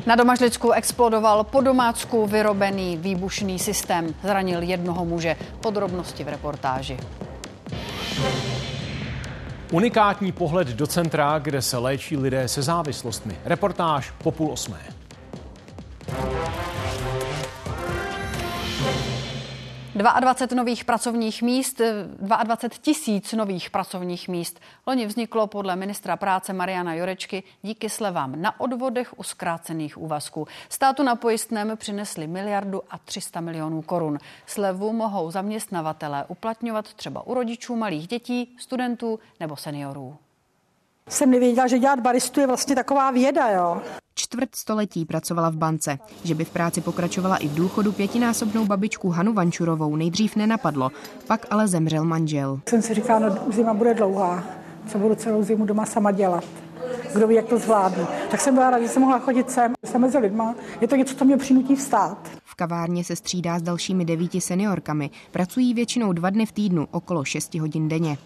[0.06, 4.16] Na Domažlicku explodoval po domácku vyrobený výbušný systém.
[4.24, 5.36] Zranil jednoho muže.
[5.62, 6.98] Podrobnosti v reportáži.
[9.72, 13.38] Unikátní pohled do centra, kde se léčí lidé se závislostmi.
[13.46, 14.80] Reportáž po půl osmé.
[19.96, 21.82] 22 nových pracovních míst,
[22.20, 24.60] 22 tisíc nových pracovních míst.
[24.88, 30.48] Loni vzniklo podle ministra práce Mariana Jurečky díky slevám na odvodech u zkrácených úvazků.
[30.70, 34.18] Státu na pojistném přinesli miliardu a 300 milionů korun.
[34.46, 40.18] Slevu mohou zaměstnavatelé uplatňovat třeba u rodičů malých dětí, studentů nebo seniorů.
[41.10, 43.82] Jsem nevěděla, že dělat baristu je vlastně taková věda, jo.
[44.16, 46.00] Čtvrt století pracovala v bance.
[46.24, 50.92] Že by v práci pokračovala i v důchodu pětinásobnou babičku Hanu Vančurovou nejdřív nenapadlo,
[51.28, 52.60] pak ale zemřel manžel.
[52.70, 54.44] Jsem si říkala, no zima bude dlouhá,
[54.88, 56.44] co budu celou zimu doma sama dělat.
[57.14, 58.08] Kdo ví, jak to zvládnu.
[58.32, 60.56] Tak jsem byla ráda, že jsem mohla chodit sem, jsem mezi lidma.
[60.82, 62.30] Je to něco, co mě přinutí vstát.
[62.44, 65.10] V kavárně se střídá s dalšími devíti seniorkami.
[65.32, 68.18] Pracují většinou dva dny v týdnu, okolo 6 hodin denně.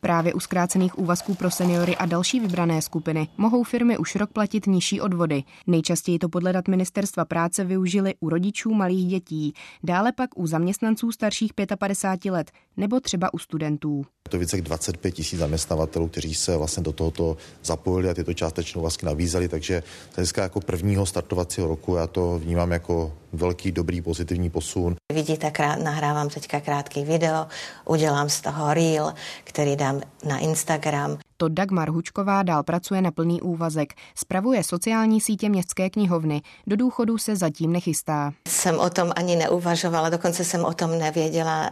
[0.00, 4.66] Právě u zkrácených úvazků pro seniory a další vybrané skupiny mohou firmy už rok platit
[4.66, 5.42] nižší odvody.
[5.66, 11.12] Nejčastěji to podle dat ministerstva práce využili u rodičů malých dětí, dále pak u zaměstnanců
[11.12, 14.06] starších 55 let nebo třeba u studentů.
[14.28, 18.80] To více jak 25 tisíc zaměstnavatelů, kteří se vlastně do tohoto zapojili a tyto částečnou
[18.80, 19.82] vlastně nabízeli, takže
[20.16, 24.96] dneska jako prvního startovacího roku já to vnímám jako velký, dobrý, pozitivní posun.
[25.12, 27.46] Vidíte, krát, nahrávám teďka krátký video,
[27.84, 29.12] udělám z toho reel,
[29.44, 31.18] který dám na Instagram.
[31.36, 33.92] To Dagmar Hučková dál pracuje na plný úvazek.
[34.14, 36.42] Spravuje sociální sítě městské knihovny.
[36.66, 38.32] Do důchodu se zatím nechystá.
[38.48, 41.70] Jsem o tom ani neuvažovala, dokonce jsem o tom nevěděla,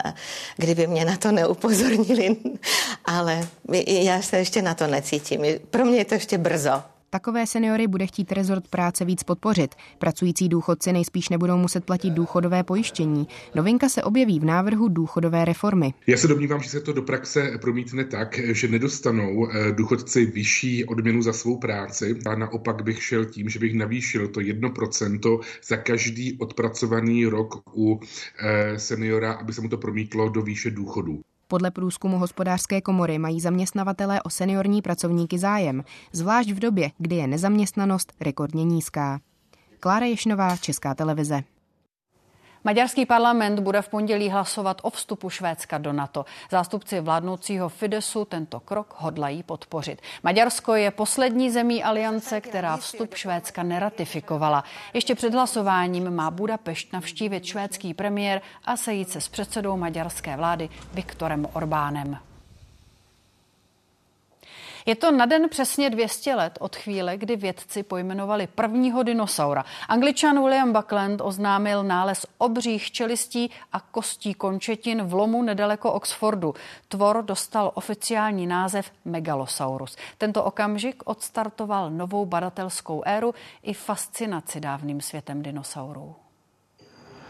[0.56, 2.36] kdyby mě na to neupozornili.
[3.04, 3.48] Ale
[3.86, 5.40] já se ještě na to necítím.
[5.70, 6.82] Pro mě je to ještě brzo.
[7.10, 9.74] Takové seniory bude chtít rezort práce víc podpořit.
[9.98, 13.28] Pracující důchodci nejspíš nebudou muset platit důchodové pojištění.
[13.54, 15.94] Novinka se objeví v návrhu důchodové reformy.
[16.06, 20.84] Já se domnívám, že se to do praxe promítne tak, že nedostanou eh, důchodci vyšší
[20.84, 25.76] odměnu za svou práci a naopak bych šel tím, že bych navýšil to 1% za
[25.76, 28.00] každý odpracovaný rok u
[28.38, 31.20] eh, seniora, aby se mu to promítlo do výše důchodu.
[31.50, 37.26] Podle průzkumu hospodářské komory mají zaměstnavatelé o seniorní pracovníky zájem, zvlášť v době, kdy je
[37.26, 39.20] nezaměstnanost rekordně nízká.
[39.80, 41.42] Klára Ješnová, Česká televize.
[42.64, 46.24] Maďarský parlament bude v pondělí hlasovat o vstupu Švédska do NATO.
[46.50, 50.02] Zástupci vládnoucího Fidesu tento krok hodlají podpořit.
[50.22, 54.64] Maďarsko je poslední zemí aliance, která vstup Švédska neratifikovala.
[54.94, 60.68] Ještě před hlasováním má Budapešť navštívit švédský premiér a sejít se s předsedou maďarské vlády
[60.94, 62.27] Viktorem Orbánem.
[64.88, 69.64] Je to na den přesně 200 let od chvíle, kdy vědci pojmenovali prvního dinosaura.
[69.88, 76.54] Angličan William Buckland oznámil nález obřích čelistí a kostí končetin v lomu nedaleko Oxfordu.
[76.88, 79.96] Tvor dostal oficiální název Megalosaurus.
[80.18, 86.27] Tento okamžik odstartoval novou badatelskou éru i fascinaci dávným světem dinosaurů.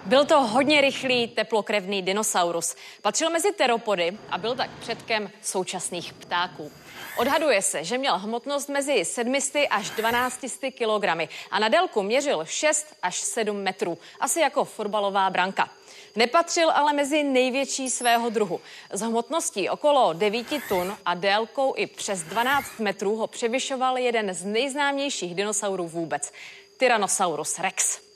[0.07, 2.77] Byl to hodně rychlý, teplokrevný dinosaurus.
[3.03, 6.73] Patřil mezi teropody a byl tak předkem současných ptáků.
[7.17, 12.87] Odhaduje se, že měl hmotnost mezi 700 až 1200 kilogramy a na délku měřil 6
[13.03, 15.69] až 7 metrů, asi jako fotbalová branka.
[16.17, 18.61] Nepatřil ale mezi největší svého druhu.
[18.93, 24.45] Z hmotností okolo 9 tun a délkou i přes 12 metrů ho převyšoval jeden z
[24.45, 26.33] nejznámějších dinosaurů vůbec,
[26.77, 28.08] Tyrannosaurus rex.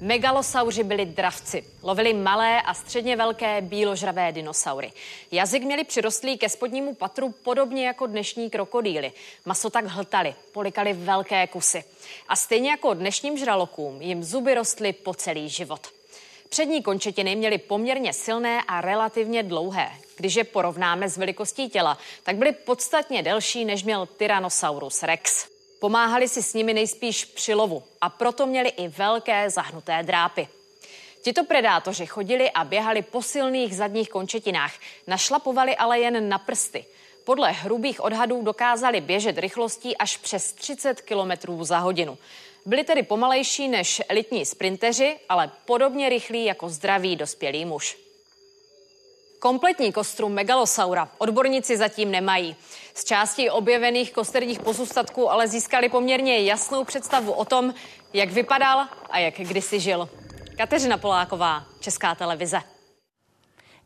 [0.00, 1.64] Megalosauři byli dravci.
[1.82, 4.92] Lovili malé a středně velké bíložravé dinosaury.
[5.30, 9.12] Jazyk měli přirostlý ke spodnímu patru podobně jako dnešní krokodýly.
[9.44, 11.84] Maso tak hltali, polikali velké kusy.
[12.28, 15.80] A stejně jako dnešním žralokům jim zuby rostly po celý život.
[16.48, 19.90] Přední končetiny měly poměrně silné a relativně dlouhé.
[20.16, 25.53] Když je porovnáme s velikostí těla, tak byly podstatně delší, než měl Tyrannosaurus rex.
[25.84, 30.48] Pomáhali si s nimi nejspíš při lovu a proto měli i velké zahnuté drápy.
[31.22, 34.72] Tito predátoři chodili a běhali po silných zadních končetinách,
[35.06, 36.84] našlapovali ale jen na prsty.
[37.24, 42.18] Podle hrubých odhadů dokázali běžet rychlostí až přes 30 km za hodinu.
[42.66, 48.03] Byli tedy pomalejší než elitní sprinteři, ale podobně rychlí jako zdravý dospělý muž.
[49.44, 52.56] Kompletní kostrum megalosaura odborníci zatím nemají.
[52.94, 57.74] Z části objevených kosterních pozůstatků ale získali poměrně jasnou představu o tom,
[58.12, 60.08] jak vypadal a jak kdysi žil.
[60.56, 62.73] Kateřina Poláková, Česká televize.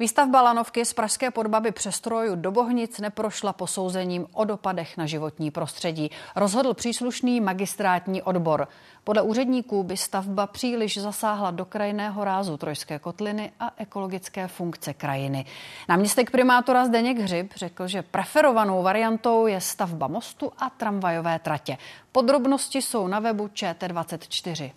[0.01, 6.11] Výstavba lanovky z Pražské podbaby přestroju do Bohnic neprošla posouzením o dopadech na životní prostředí.
[6.37, 8.69] Rozhodl příslušný magistrátní odbor.
[9.05, 15.45] Podle úředníků by stavba příliš zasáhla do krajného rázu Trojské kotliny a ekologické funkce krajiny.
[15.89, 21.79] Náměstek primátora Zdeněk Hřib řekl, že preferovanou variantou je stavba mostu a tramvajové tratě.
[22.13, 24.73] Podrobnosti jsou na webu ČT24.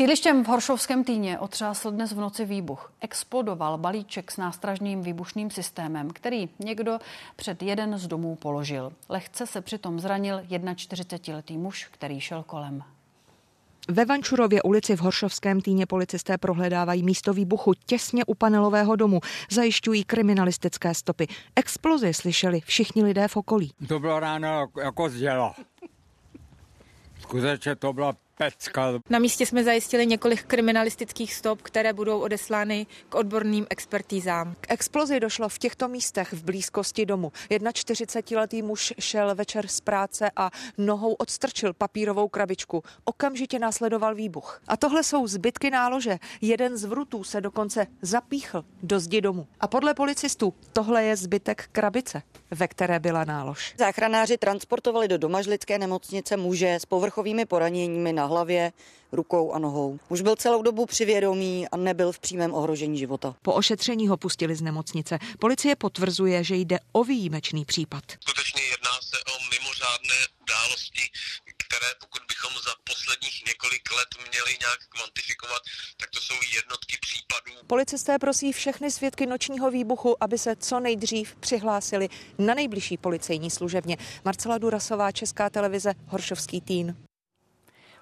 [0.00, 2.92] Sídlištěm v Horšovském týně otřásl dnes v noci výbuch.
[3.00, 6.98] Explodoval balíček s nástražným výbušným systémem, který někdo
[7.36, 8.92] před jeden z domů položil.
[9.08, 12.82] Lehce se přitom zranil 41-letý muž, který šel kolem.
[13.88, 19.20] Ve Vančurově ulici v Horšovském týně policisté prohledávají místo výbuchu těsně u panelového domu.
[19.50, 21.26] Zajišťují kriminalistické stopy.
[21.56, 23.72] Explozi slyšeli všichni lidé v okolí.
[23.88, 25.54] To bylo ráno jako z děla.
[27.20, 28.92] Skutečně to byla pecka.
[29.10, 34.54] Na místě jsme zajistili několik kriminalistických stop, které budou odeslány k odborným expertízám.
[34.60, 37.32] K explozi došlo v těchto místech v blízkosti domu.
[37.50, 42.82] 41-letý muž šel večer z práce a nohou odstrčil papírovou krabičku.
[43.04, 44.62] Okamžitě následoval výbuch.
[44.68, 46.18] A tohle jsou zbytky nálože.
[46.40, 49.46] Jeden z vrutů se dokonce zapíchl do zdi domu.
[49.60, 53.74] A podle policistů tohle je zbytek krabice, ve které byla nálož.
[53.78, 58.72] Záchranáři transportovali do domažlické nemocnice muže s povrchovými poraněními na hlavě,
[59.12, 59.98] rukou a nohou.
[60.08, 63.34] Už byl celou dobu přivědomý a nebyl v přímém ohrožení života.
[63.42, 65.18] Po ošetření ho pustili z nemocnice.
[65.38, 68.04] Policie potvrzuje, že jde o výjimečný případ.
[68.20, 71.02] Skutečně jedná se o mimořádné události,
[71.66, 75.62] které pokud bychom za posledních několik let měli nějak kvantifikovat,
[76.00, 77.66] tak to jsou jednotky případů.
[77.66, 83.96] Policisté prosí všechny svědky nočního výbuchu, aby se co nejdřív přihlásili na nejbližší policejní služebně.
[84.24, 86.96] Marcela Durasová, Česká televize, Horšovský týn.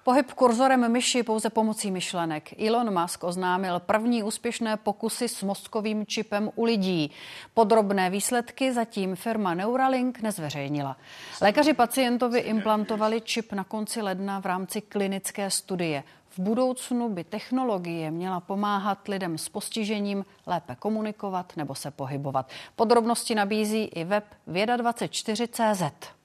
[0.03, 2.61] Pohyb kurzorem myši pouze pomocí myšlenek.
[2.61, 7.11] Elon Musk oznámil první úspěšné pokusy s mozkovým čipem u lidí.
[7.53, 10.97] Podrobné výsledky zatím firma Neuralink nezveřejnila.
[11.41, 16.03] Lékaři pacientovi implantovali čip na konci ledna v rámci klinické studie.
[16.29, 22.49] V budoucnu by technologie měla pomáhat lidem s postižením lépe komunikovat nebo se pohybovat.
[22.75, 26.18] Podrobnosti nabízí i web věda24.cz.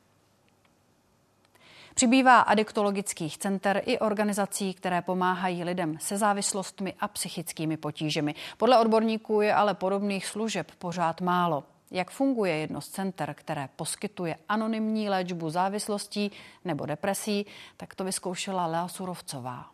[1.95, 8.35] Přibývá adiktologických center i organizací, které pomáhají lidem se závislostmi a psychickými potížemi.
[8.57, 11.65] Podle odborníků je ale podobných služeb pořád málo.
[11.91, 16.31] Jak funguje jedno z center, které poskytuje anonymní léčbu závislostí
[16.65, 19.67] nebo depresí, tak to vyzkoušela Lea Surovcová.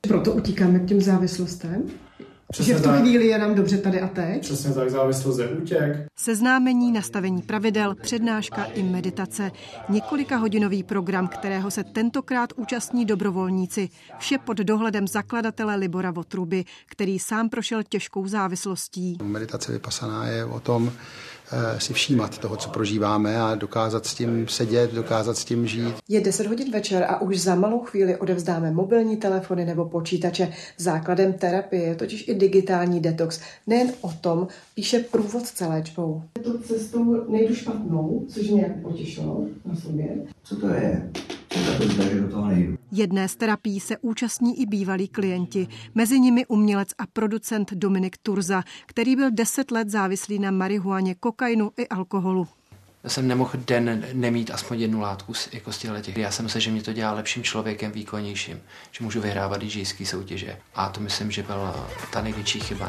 [0.00, 1.90] Proto utíkáme k těm závislostem?
[2.52, 3.00] Přesně že v tu tak.
[3.00, 4.42] chvíli je nám dobře tady a teď?
[4.42, 6.06] Přesně tak, závislost je útěk.
[6.16, 9.52] Seznámení, nastavení pravidel, přednáška i meditace.
[9.88, 13.88] Několika hodinový program, kterého se tentokrát účastní dobrovolníci.
[14.18, 19.18] Vše pod dohledem zakladatele Libora Votruby, který sám prošel těžkou závislostí.
[19.22, 20.92] Meditace vypasaná je o tom,
[21.78, 25.94] si všímat toho, co prožíváme a dokázat s tím sedět, dokázat s tím žít.
[26.08, 30.52] Je 10 hodin večer a už za malou chvíli odevzdáme mobilní telefony nebo počítače.
[30.78, 33.40] Základem terapie je totiž i digitální detox.
[33.66, 36.22] Nejen o tom píše průvodce léčbou.
[36.44, 40.08] To cestou nejdu špatnou, což mě jako potěšilo na sobě.
[40.42, 41.10] Co to je?
[42.92, 48.62] Jedné z terapií se účastní i bývalí klienti, mezi nimi umělec a producent Dominik Turza,
[48.86, 52.48] který byl deset let závislý na marihuaně, kokainu i alkoholu.
[53.04, 56.16] Já jsem nemohl den nemít aspoň jednu látku jako z těch.
[56.16, 58.60] Já jsem se, že mě to dělá lepším člověkem, výkonnějším,
[58.92, 60.56] že můžu vyhrávat DJské soutěže.
[60.74, 62.88] A to myslím, že byla ta největší chyba.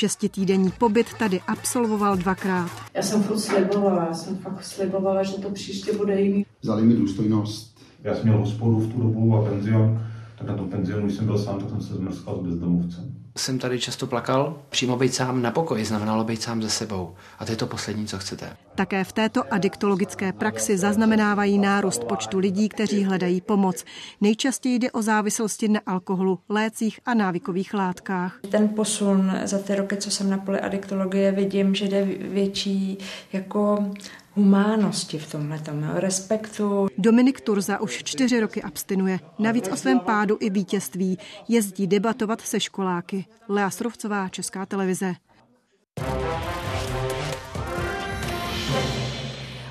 [0.00, 2.70] Šestitýdenní pobyt tady absolvoval dvakrát.
[2.94, 6.46] Já jsem furt slibovala, já jsem fakt slibovala, že to příště bude jiný.
[6.62, 7.78] Vzali mi důstojnost.
[8.04, 10.02] Já jsem měl hospodu v tu dobu a penzion,
[10.38, 13.58] tak na tom penzionu, když jsem byl sám, tak jsem se zmrskal s bezdomovcem jsem
[13.58, 14.62] tady často plakal.
[14.68, 17.14] Přímo být sám na pokoji znamenalo být sám ze sebou.
[17.38, 18.56] A to je to poslední, co chcete.
[18.74, 23.84] Také v této adiktologické praxi zaznamenávají nárůst počtu lidí, kteří hledají pomoc.
[24.20, 28.38] Nejčastěji jde o závislosti na alkoholu, lécích a návykových látkách.
[28.50, 32.98] Ten posun za ty roky, co jsem na poli adiktologie, vidím, že jde větší
[33.32, 33.90] jako
[34.34, 35.60] humánosti v tomhle
[35.94, 36.88] respektu.
[36.98, 39.18] Dominik Turza už čtyři roky abstinuje.
[39.38, 43.26] Navíc o svém pádu i vítězství jezdí debatovat se školáky.
[43.48, 45.14] Lea Srovcová, Česká televize.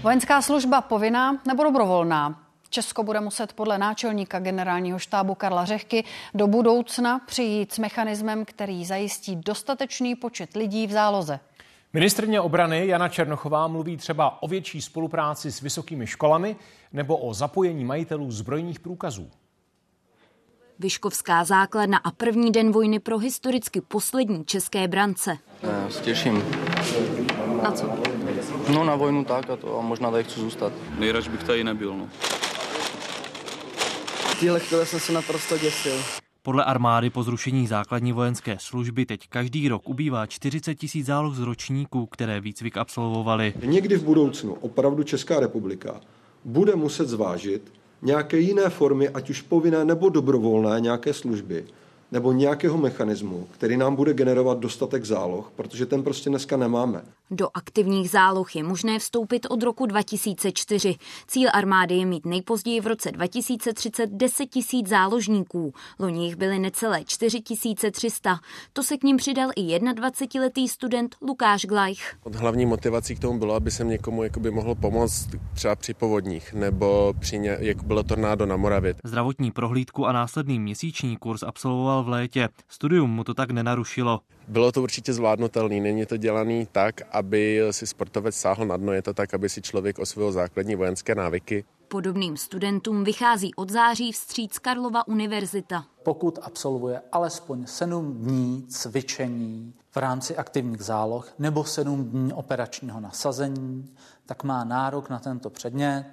[0.03, 2.43] Vojenská služba povinná nebo dobrovolná?
[2.69, 8.85] Česko bude muset podle náčelníka generálního štábu Karla Řehky do budoucna přijít s mechanismem, který
[8.85, 11.39] zajistí dostatečný počet lidí v záloze.
[11.93, 16.55] Ministrně obrany Jana Černochová mluví třeba o větší spolupráci s vysokými školami
[16.93, 19.29] nebo o zapojení majitelů zbrojních průkazů.
[20.79, 25.37] Vyškovská základna a první den vojny pro historicky poslední české brance.
[25.63, 26.43] Já se těším.
[27.63, 27.89] Na co?
[28.73, 30.73] No na vojnu tak a to a možná tady chci zůstat.
[30.99, 31.97] Nejraž bych tady nebyl.
[31.97, 32.09] No.
[34.39, 35.95] Tyhle chvíle jsem se naprosto děsil.
[36.41, 41.39] Podle armády po zrušení základní vojenské služby teď každý rok ubývá 40 tisíc záloh z
[41.39, 43.53] ročníků, které výcvik absolvovali.
[43.65, 46.01] Někdy v budoucnu opravdu Česká republika
[46.45, 51.65] bude muset zvážit nějaké jiné formy, ať už povinné nebo dobrovolné nějaké služby,
[52.11, 57.01] nebo nějakého mechanismu, který nám bude generovat dostatek záloh, protože ten prostě dneska nemáme.
[57.31, 60.95] Do aktivních záloh je možné vstoupit od roku 2004.
[61.27, 65.73] Cíl armády je mít nejpozději v roce 2030 10 tisíc záložníků.
[65.99, 68.39] Loni jich byly necelé 4300.
[68.73, 72.15] To se k ním přidal i 21-letý student Lukáš Glajch.
[72.23, 76.53] Od hlavní motivací k tomu bylo, aby jsem někomu jakoby mohl pomoct třeba při povodních
[76.53, 78.95] nebo při ně, jak bylo tornádo na Moravě.
[79.03, 82.49] Zdravotní prohlídku a následný měsíční kurz absolvoval v létě.
[82.67, 84.19] Studium mu to tak nenarušilo.
[84.49, 85.79] Bylo to určitě zvládnutelné.
[85.79, 88.93] Není to dělaný tak, aby si sportovec sáhl na dno.
[88.93, 91.65] Je to tak, aby si člověk osvojil základní vojenské návyky.
[91.87, 95.85] Podobným studentům vychází od září vstříc Karlova univerzita.
[96.03, 103.95] Pokud absolvuje alespoň 7 dní cvičení v rámci aktivních záloh nebo 7 dní operačního nasazení,
[104.25, 106.05] tak má nárok na tento předmět,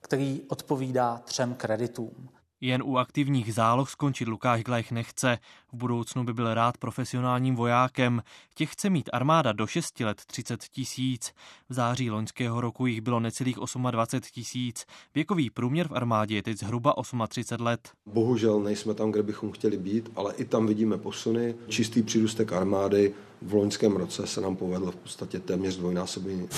[0.00, 2.28] který odpovídá třem kreditům.
[2.60, 5.38] Jen u aktivních záloh skončit Lukáš Glajch nechce.
[5.72, 8.22] V budoucnu by byl rád profesionálním vojákem.
[8.54, 11.32] Těch chce mít armáda do 6 let 30 tisíc.
[11.68, 13.56] V září loňského roku jich bylo necelých
[13.90, 14.84] 28 tisíc.
[15.14, 16.94] Věkový průměr v armádě je teď zhruba
[17.28, 17.90] 38 let.
[18.06, 21.54] Bohužel nejsme tam, kde bychom chtěli být, ale i tam vidíme posuny.
[21.68, 26.48] Čistý přírůstek armády v loňském roce se nám povedlo v podstatě téměř dvojnásobný.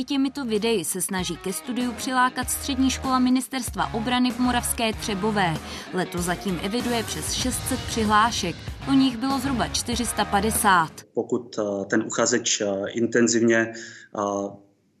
[0.00, 5.54] I těmito videi se snaží ke studiu přilákat střední škola ministerstva obrany v Moravské Třebové.
[5.94, 8.56] Leto zatím eviduje přes 600 přihlášek,
[8.88, 10.90] o nich bylo zhruba 450.
[11.14, 14.22] Pokud eh, ten uchazeč eh, intenzivně eh,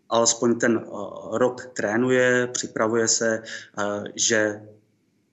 [0.08, 0.84] alespoň ten
[1.32, 3.42] rok trénuje, připravuje se,
[4.14, 4.62] že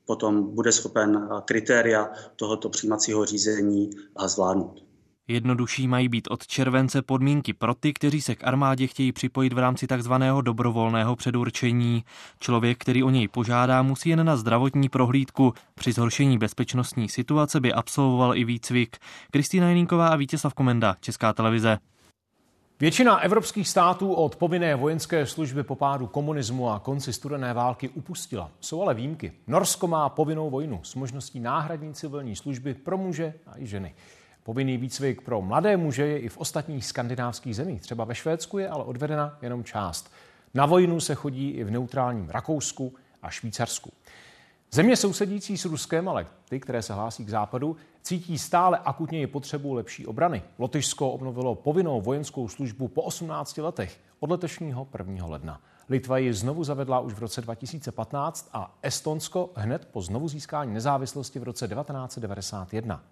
[0.06, 3.90] potom bude schopen kritéria tohoto přijímacího řízení
[4.26, 4.87] zvládnout.
[5.30, 9.58] Jednodušší mají být od července podmínky pro ty, kteří se k armádě chtějí připojit v
[9.58, 12.04] rámci takzvaného dobrovolného předurčení.
[12.40, 15.54] Člověk, který o něj požádá, musí jen na zdravotní prohlídku.
[15.76, 18.98] Při zhoršení bezpečnostní situace by absolvoval i výcvik.
[19.32, 21.78] Kristýna Jeninková a Vítězslav Komenda, Česká televize.
[22.80, 28.52] Většina evropských států od povinné vojenské služby po pádu komunismu a konci studené války upustila.
[28.60, 29.32] Jsou ale výjimky.
[29.48, 33.94] Norsko má povinnou vojnu s možností náhradní civilní služby pro muže a i ženy.
[34.48, 37.82] Povinný výcvik pro mladé muže je i v ostatních skandinávských zemích.
[37.82, 40.12] Třeba ve Švédsku je ale odvedena jenom část.
[40.54, 43.92] Na vojnu se chodí i v neutrálním Rakousku a Švýcarsku.
[44.72, 49.74] Země sousedící s Ruskem, ale ty, které se hlásí k západu, cítí stále akutněji potřebu
[49.74, 50.44] lepší obrany.
[50.58, 55.26] Lotyšsko obnovilo povinnou vojenskou službu po 18 letech od letošního 1.
[55.26, 55.62] ledna.
[55.90, 61.40] Litva ji znovu zavedla už v roce 2015 a Estonsko hned po znovu získání nezávislosti
[61.40, 63.04] v roce 1991.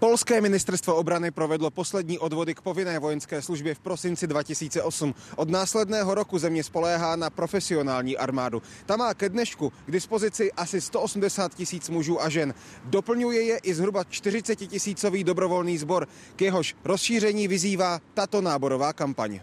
[0.00, 5.14] Polské ministerstvo obrany provedlo poslední odvody k povinné vojenské službě v prosinci 2008.
[5.36, 8.62] Od následného roku země spoléhá na profesionální armádu.
[8.86, 12.54] Ta má ke dnešku k dispozici asi 180 tisíc mužů a žen.
[12.84, 16.08] Doplňuje je i zhruba 40 tisícový dobrovolný sbor.
[16.36, 19.40] K jehož rozšíření vyzývá tato náborová kampaň.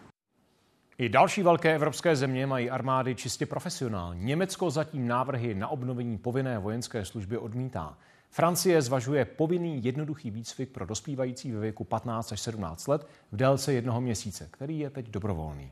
[0.97, 4.25] I další velké evropské země mají armády čistě profesionální.
[4.25, 7.97] Německo zatím návrhy na obnovení povinné vojenské služby odmítá.
[8.29, 13.73] Francie zvažuje povinný jednoduchý výcvik pro dospívající ve věku 15 až 17 let v délce
[13.73, 15.71] jednoho měsíce, který je teď dobrovolný.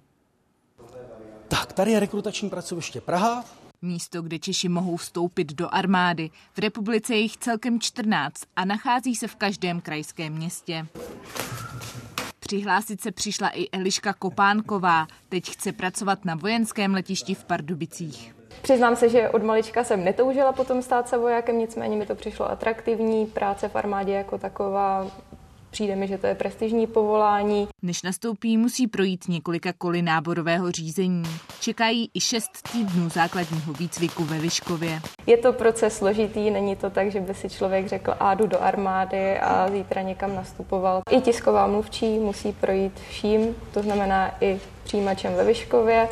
[1.47, 3.45] Tak, tady je rekrutační pracoviště Praha.
[3.81, 6.29] Místo, kde Češi mohou vstoupit do armády.
[6.53, 10.87] V republice je jich celkem 14 a nachází se v každém krajském městě.
[12.39, 15.07] Přihlásit se přišla i Eliška Kopánková.
[15.29, 18.34] Teď chce pracovat na vojenském letišti v Pardubicích.
[18.65, 22.51] Přiznám se, že od malička jsem netoužila potom stát se vojákem, nicméně mi to přišlo
[22.51, 23.25] atraktivní.
[23.25, 25.07] Práce v armádě jako taková
[25.75, 27.67] Přijde mi, že to je prestižní povolání.
[27.81, 31.23] Než nastoupí, musí projít několika koly náborového řízení.
[31.59, 34.99] Čekají i šest týdnů základního výcviku ve Liškově.
[35.27, 38.61] Je to proces složitý, není to tak, že by si člověk řekl, a jdu do
[38.61, 41.01] armády a zítra někam nastupoval.
[41.11, 46.09] I tisková mluvčí musí projít vším, to znamená i přijímačem ve Vyškově,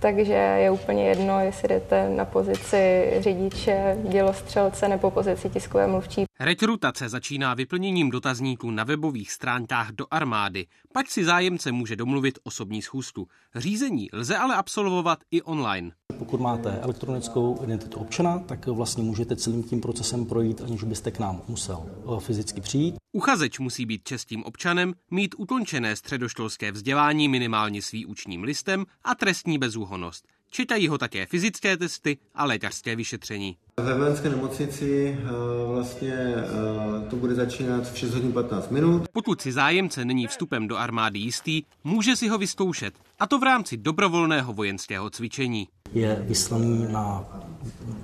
[0.00, 6.24] takže je úplně jedno, jestli jdete na pozici řidiče, dělostřelce nebo pozici tiskové mluvčí.
[6.40, 12.82] Rekrutace začíná vyplněním dotazníků na webových stránkách do armády, pak si zájemce může domluvit osobní
[12.82, 13.28] schůzku.
[13.54, 15.92] Řízení lze ale absolvovat i online.
[16.20, 21.18] Pokud máte elektronickou identitu občana, tak vlastně můžete celým tím procesem projít, aniž byste k
[21.18, 22.94] nám musel eh, fyzicky přijít.
[23.12, 29.58] Uchazeč musí být českým občanem, mít ukončené středoškolské vzdělání minimálně s výučním listem a trestní
[29.58, 30.24] bezúhonost.
[30.50, 33.56] Čekají ho také fyzické testy a lékařské vyšetření.
[33.76, 35.28] Ve vojenské nemocnici eh,
[35.66, 39.08] vlastně eh, to bude začínat v 6 hodin 15 minut.
[39.12, 43.42] Pokud si zájemce není vstupem do armády jistý, může si ho vyzkoušet, a to v
[43.42, 45.68] rámci dobrovolného vojenského cvičení.
[45.92, 47.24] Je vyslaný na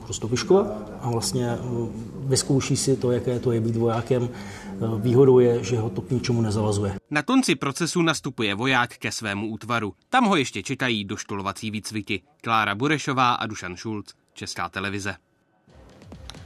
[0.08, 1.58] Rostoviškova a vlastně eh,
[2.26, 4.28] vyzkouší si to, jaké to je být vojákem.
[4.98, 6.94] Výhodou je, že ho to k ničemu nezavazuje.
[7.10, 9.94] Na konci procesu nastupuje voják ke svému útvaru.
[10.08, 12.22] Tam ho ještě čekají doškolovací výcviky.
[12.42, 15.14] Klára Burešová a Dušan Šulc, Česká televize.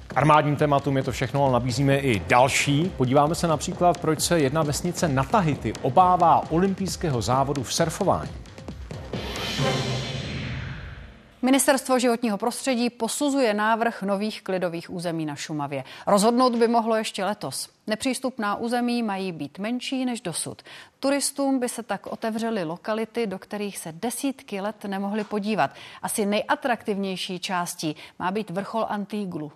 [0.07, 2.91] K armádním tématům je to všechno, ale nabízíme i další.
[2.97, 8.31] Podíváme se například, proč se jedna vesnice na Tahiti obává olympijského závodu v surfování.
[11.43, 15.85] Ministerstvo životního prostředí posuzuje návrh nových klidových území na Šumavě.
[16.07, 17.69] Rozhodnout by mohlo ještě letos.
[17.87, 20.63] Nepřístupná území mají být menší než dosud.
[20.99, 25.71] Turistům by se tak otevřely lokality, do kterých se desítky let nemohli podívat.
[26.03, 29.53] Asi nejatraktivnější částí má být vrchol Antiglu.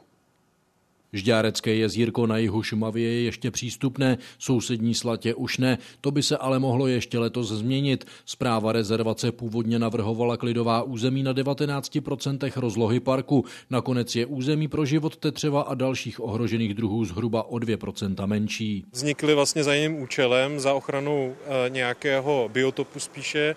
[1.14, 6.36] Žďárecké jezírko na jihu Šumavy je ještě přístupné, sousední slatě už ne, to by se
[6.36, 8.04] ale mohlo ještě letos změnit.
[8.24, 13.44] Zpráva rezervace původně navrhovala klidová území na 19% rozlohy parku.
[13.70, 18.84] Nakonec je území pro život tetřeva a dalších ohrožených druhů zhruba o 2% menší.
[18.92, 23.56] Vznikly vlastně za jiným účelem, za ochranou eh, nějakého biotopu spíše.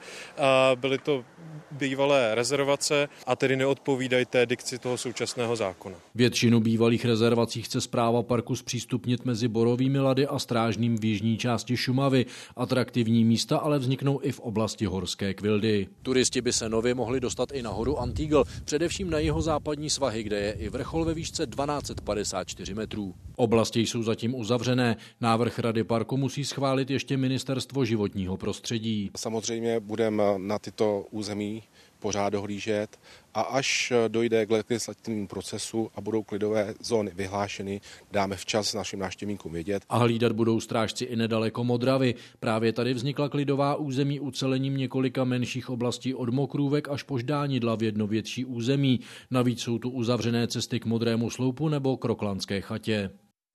[0.76, 1.24] Byly to
[1.72, 5.96] bývalé rezervace a tedy neodpovídají té dikci toho současného zákona.
[6.16, 11.78] Většinu bývalých rezervací chce zpráva parku zpřístupnit mezi Borovými lady a Strážným v jižní části
[11.78, 12.26] Šumavy.
[12.56, 15.88] Atraktivní místa ale vzniknou i v oblasti Horské kvildy.
[16.02, 20.24] Turisti by se nově mohli dostat i na horu Antigl, především na jeho západní svahy,
[20.24, 23.14] kde je i vrchol ve výšce 1254 metrů.
[23.36, 24.98] Oblasti jsou zatím uzavřené.
[25.22, 29.12] Návrh Rady parku musí schválit ještě Ministerstvo životního prostředí.
[29.18, 31.64] Samozřejmě budeme na tyto území
[32.00, 33.00] pořád dohlížet
[33.34, 37.82] a až dojde k legislativnímu procesu a budou klidové zóny vyhlášeny,
[38.12, 39.84] dáme včas našim návštěvníkům vědět.
[39.90, 42.16] A hlídat budou strážci i nedaleko Modravy.
[42.40, 47.84] Právě tady vznikla klidová území ucelením několika menších oblastí od Mokrůvek až po Ždánidla v
[47.84, 49.00] jedno větší území.
[49.32, 53.10] Navíc jsou tu uzavřené cesty k Modrému sloupu nebo Kroklanské chatě.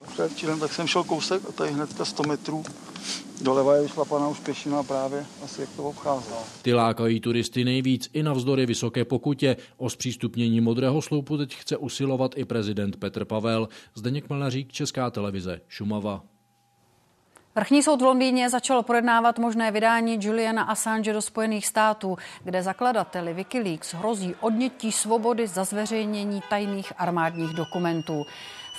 [0.07, 2.63] Předčírem tak jsem šel kousek a tady hnedka 100 metrů
[3.43, 6.43] doleva je vyšlapaná už pěšina právě asi jak to obcházela.
[6.61, 9.57] Ty lákají turisty nejvíc i navzdory vysoké pokutě.
[9.77, 13.69] O zpřístupnění modrého sloupu teď chce usilovat i prezident Petr Pavel.
[13.95, 16.21] Zdeněk Mlnařík, Česká televize, Šumava.
[17.55, 23.33] Vrchní soud v Londýně začal projednávat možné vydání Juliana Assange do Spojených států, kde zakladateli
[23.33, 28.25] Wikileaks hrozí odnětí svobody za zveřejnění tajných armádních dokumentů.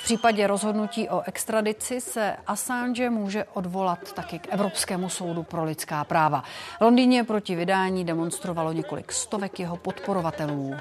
[0.05, 6.05] V případě rozhodnutí o extradici se Assange může odvolat taky k Evropskému soudu pro lidská
[6.05, 6.45] práva.
[6.79, 10.75] V Londýně proti vydání demonstrovalo několik stovek jeho podporovatelů.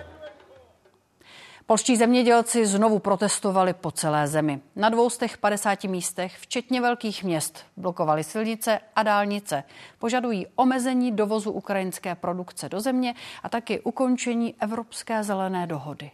[1.66, 4.60] Polští zemědělci znovu protestovali po celé zemi.
[4.76, 9.64] Na 250 místech, včetně velkých měst, blokovali silnice a dálnice.
[10.00, 16.12] Požadují omezení dovozu ukrajinské produkce do země a taky ukončení Evropské zelené dohody.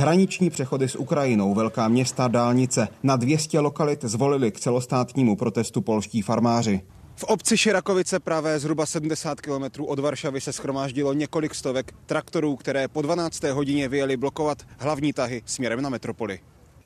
[0.00, 2.88] Hraniční přechody s Ukrajinou, velká města, dálnice.
[3.02, 6.80] Na 200 lokalit zvolili k celostátnímu protestu polští farmáři.
[7.16, 12.88] V obci Širakovice pravé zhruba 70 km od Varšavy se schromáždilo několik stovek traktorů, které
[12.88, 13.42] po 12.
[13.42, 16.40] hodině vyjeli blokovat hlavní tahy směrem na metropoli.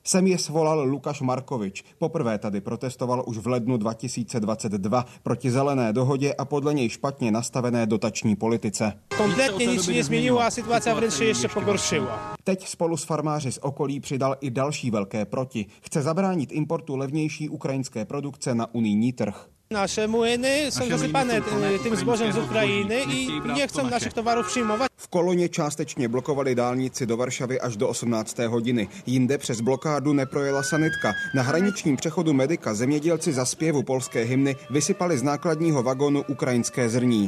[0.05, 1.85] Sem je svolal Lukáš Markovič.
[1.99, 7.87] Poprvé tady protestoval už v lednu 2022 proti zelené dohodě a podle něj špatně nastavené
[7.87, 8.93] dotační politice.
[9.17, 12.35] Kompletně nic nezměnilo a situace v Renši ještě pogoršila.
[12.45, 15.67] Teď spolu s farmáři z okolí přidal i další velké proti.
[15.81, 19.49] Chce zabránit importu levnější ukrajinské produkce na unijní trh.
[19.73, 21.41] Nasze młyny są zasypane
[21.83, 24.93] tym zbożem z Ukrajiny i nie chcą naszych towarów przyjmować.
[24.97, 28.39] V koloně částečně blokovali dálnici do Varšavy až do 18.
[28.49, 28.87] hodiny.
[29.07, 31.13] Jinde přes blokádu neprojela sanitka.
[31.35, 37.27] Na hraničním přechodu Medika zemědělci za zpěvu polské hymny vysypali z nákladního vagónu ukrajinské zrní.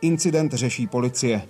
[0.00, 1.42] Incident řeší policie.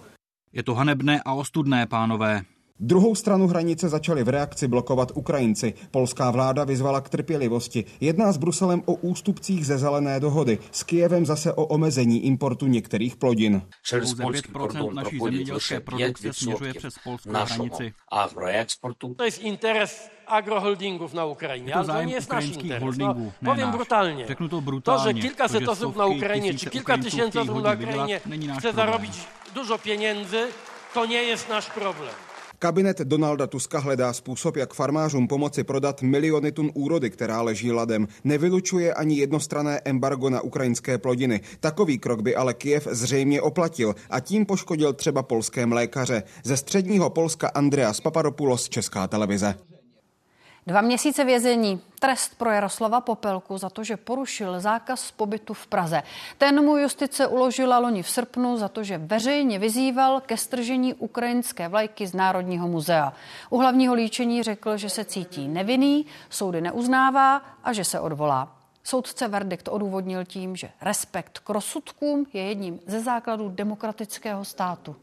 [0.53, 2.43] Je to hanebné a ostudné, pánové.
[2.81, 5.75] Druhou stranu hranice začali v reakci blokovat Ukrajinci.
[5.91, 7.85] Polská vláda vyzvala k trpělivosti.
[8.01, 13.16] Jedná s Bruselem o ústupcích ze zelené dohody, s Kijevem zase o omezení importu některých
[13.16, 13.62] plodin.
[13.91, 17.93] Pouze 5% naší zemědělské produkce směřuje přes polskou hranici.
[19.16, 22.64] To jest interes agroholdingów na Ukrajině, Je to ale to zájem nie jest nasz ukrajinských
[22.64, 22.83] interes.
[22.83, 23.75] holdingů, No, ne powiem náš.
[23.77, 24.27] brutalnie.
[24.27, 25.03] Řeknu to To, brutálně.
[25.05, 28.68] że kilkaset to, že osób na czy tisíce kilka tysięcy chtějí osób na náš chce
[28.68, 28.75] problém.
[28.77, 29.12] zarobić
[29.55, 30.47] dużo pieniędzy,
[30.95, 32.14] to nie jest nasz problem.
[32.64, 38.08] Kabinet Donalda Tuska hledá způsob, jak farmářům pomoci prodat miliony tun úrody, která leží ladem.
[38.24, 41.40] Nevylučuje ani jednostrané embargo na ukrajinské plodiny.
[41.60, 46.22] Takový krok by ale Kiev zřejmě oplatil a tím poškodil třeba polské mlékaře.
[46.44, 49.54] Ze středního Polska Andreas Papadopoulos, Česká televize.
[50.66, 51.80] Dva měsíce vězení.
[52.00, 56.02] Trest pro Jaroslava Popelku za to, že porušil zákaz pobytu v Praze.
[56.38, 61.68] Ten mu justice uložila loni v srpnu za to, že veřejně vyzýval ke stržení ukrajinské
[61.68, 63.12] vlajky z Národního muzea.
[63.50, 68.56] U hlavního líčení řekl, že se cítí nevinný, soudy neuznává a že se odvolá.
[68.84, 74.96] Soudce verdikt odůvodnil tím, že respekt k rozsudkům je jedním ze základů demokratického státu.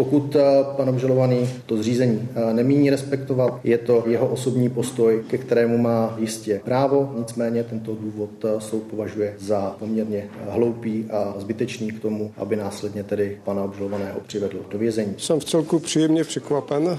[0.00, 0.42] Pokud eh,
[0.76, 6.16] pan obžalovaný to zřízení eh, nemíní respektovat, je to jeho osobní postoj, ke kterému má
[6.18, 12.32] jistě právo, nicméně tento důvod eh, soud považuje za poměrně hloupý a zbytečný k tomu,
[12.36, 15.14] aby následně tedy pana obžalovaného přivedl do vězení.
[15.18, 16.98] Jsem v celku příjemně překvapen.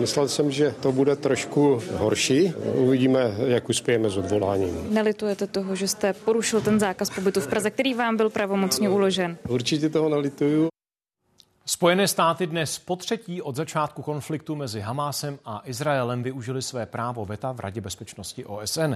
[0.00, 2.52] Myslel jsem, že to bude trošku horší.
[2.74, 4.86] Uvidíme, jak uspějeme s odvoláním.
[4.90, 9.36] Nelitujete toho, že jste porušil ten zákaz pobytu v Praze, který vám byl pravomocně uložen?
[9.48, 10.73] Určitě toho nelituju.
[11.65, 17.25] Spojené státy dnes po třetí od začátku konfliktu mezi Hamásem a Izraelem využili své právo
[17.25, 18.93] veta v Radě bezpečnosti OSN.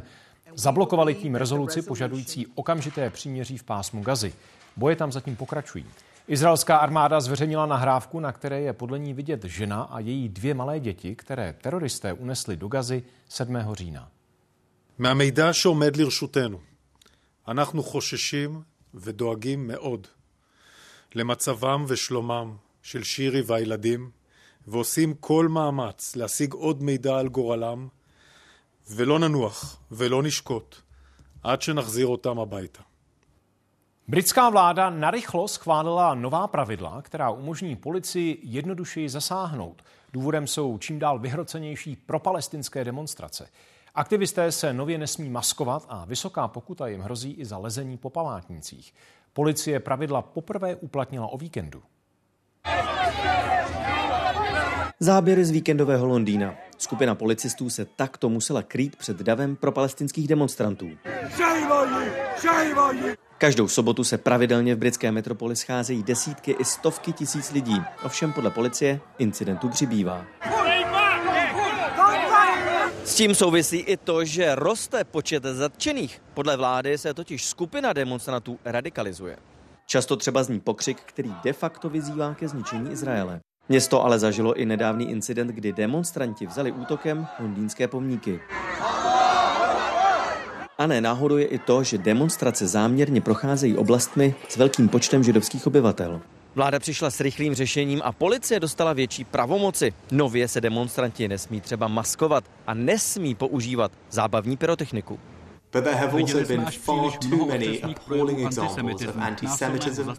[0.55, 4.33] Zablokovali tím rezoluci požadující okamžité příměří v pásmu Gazy.
[4.77, 5.85] Boje tam zatím pokračují.
[6.27, 10.79] Izraelská armáda zveřejnila nahrávku, na které je podle ní vidět žena a její dvě malé
[10.79, 13.57] děti, které teroristé unesli do Gazy 7.
[13.73, 14.09] října.
[14.97, 16.59] מהמידע שעומד לרשותנו,
[17.47, 18.61] אנחנו חוששים
[18.93, 20.07] ודואגים מאוד
[21.15, 24.09] למצבם ושלומם של שירי והילדים,
[24.67, 27.87] ועושים כל מאמץ להשיג עוד מידע על גורלם,
[28.91, 30.75] ולא ננוח ולא נשקוט
[31.43, 32.81] עד שנחזיר אותם הביתה.
[34.07, 39.81] Britská vláda narychlo schválila nová pravidla, která umožní policii jednodušeji zasáhnout.
[40.13, 43.49] Důvodem jsou čím dál vyhrocenější propalestinské demonstrace.
[43.95, 48.93] Aktivisté se nově nesmí maskovat a vysoká pokuta jim hrozí i za lezení po památnících.
[49.38, 51.82] Policie pravidla poprvé uplatnila o víkendu.
[55.00, 56.54] Záběry z víkendového Londýna.
[56.78, 60.90] Skupina policistů se takto musela krýt před davem pro palestinských demonstrantů.
[63.38, 67.82] Každou sobotu se pravidelně v britské metropoli scházejí desítky i stovky tisíc lidí.
[68.04, 70.26] Ovšem podle policie incidentů přibývá.
[73.08, 76.22] S tím souvisí i to, že roste počet zatčených.
[76.34, 79.36] Podle vlády se totiž skupina demonstrantů radikalizuje.
[79.86, 83.40] Často třeba zní pokřik, který de facto vyzývá ke zničení Izraele.
[83.68, 88.40] Město ale zažilo i nedávný incident, kdy demonstranti vzali útokem londýnské pomníky.
[90.78, 95.66] A ne náhodou je i to, že demonstrace záměrně procházejí oblastmi s velkým počtem židovských
[95.66, 96.20] obyvatel.
[96.58, 99.92] Vláda přišla s rychlým řešením a policie dostala větší pravomoci.
[100.12, 105.18] Nově se demonstranti nesmí třeba maskovat a nesmí používat zábavní pyrotechniku.
[105.72, 110.10] But there have also been far too many appalling examples of anti-Semitism,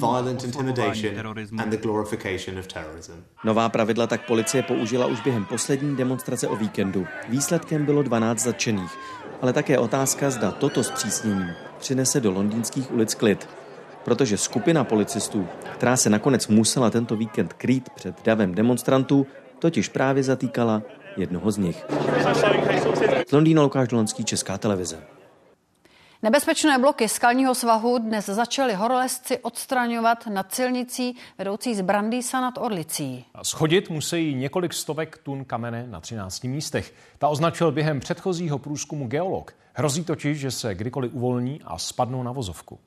[0.00, 1.26] violent intimidation
[1.58, 3.12] and the glorification of terrorism.
[3.44, 7.06] Nová pravidla tak policie použila už během poslední demonstrace o víkendu.
[7.28, 8.90] Výsledkem bylo 12 zatčených,
[9.42, 11.46] ale také otázka, zda toto zpřísnění
[11.78, 13.59] přinese do londýnských ulic klid.
[14.04, 19.26] Protože skupina policistů, která se nakonec musela tento víkend krýt před davem demonstrantů,
[19.58, 20.82] totiž právě zatýkala
[21.16, 21.86] jednoho z nich.
[23.28, 25.02] Z Londýna Lukáš Dolanský, Česká televize.
[26.22, 33.24] Nebezpečné bloky skalního svahu dnes začali horolezci odstraňovat nad silnicí vedoucí z Brandýsa nad Orlicí.
[33.42, 36.94] Schodit musí několik stovek tun kamene na 13 místech.
[37.18, 39.54] Ta označil během předchozího průzkumu geolog.
[39.72, 42.78] Hrozí totiž, že se kdykoliv uvolní a spadnou na vozovku.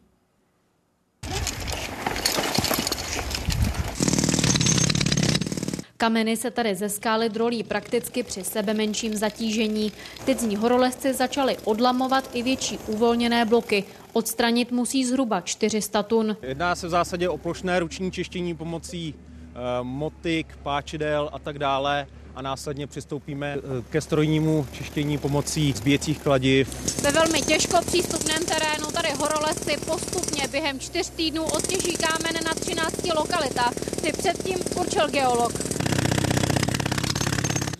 [5.98, 9.92] Kameny se tady ze skály drolí prakticky při sebe menším zatížení.
[10.26, 13.84] Teď z ní horolezci začali odlamovat i větší uvolněné bloky.
[14.14, 16.38] Odstranit musí zhruba 400 tun.
[16.42, 22.08] Jedná se v zásadě o plošné ruční čištění pomocí e, motik, páčidel a tak dále
[22.36, 27.02] a následně přistoupíme eh, ke strojnímu čištění pomocí zbíjecích kladiv.
[27.04, 33.14] Ve velmi těžko přístupném terénu tady horolezci postupně během čtyř týdnů odtěží kámen na 13
[33.16, 33.74] lokalitách.
[34.02, 35.54] Ty předtím určil geolog.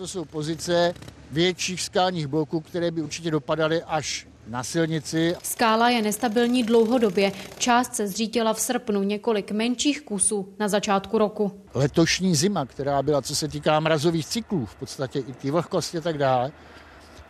[0.04, 0.94] To jsou pozice
[1.32, 5.36] větších skálních bloků, které by určitě dopadaly až na silnici.
[5.44, 7.32] Skála je nestabilní dlouhodobě.
[7.58, 11.62] Část se zřítila v srpnu několik menších kusů na začátku roku.
[11.74, 16.02] Letošní zima, která byla, co se týká mrazových cyklů, v podstatě i ty vlhkosti a
[16.02, 16.52] tak dále,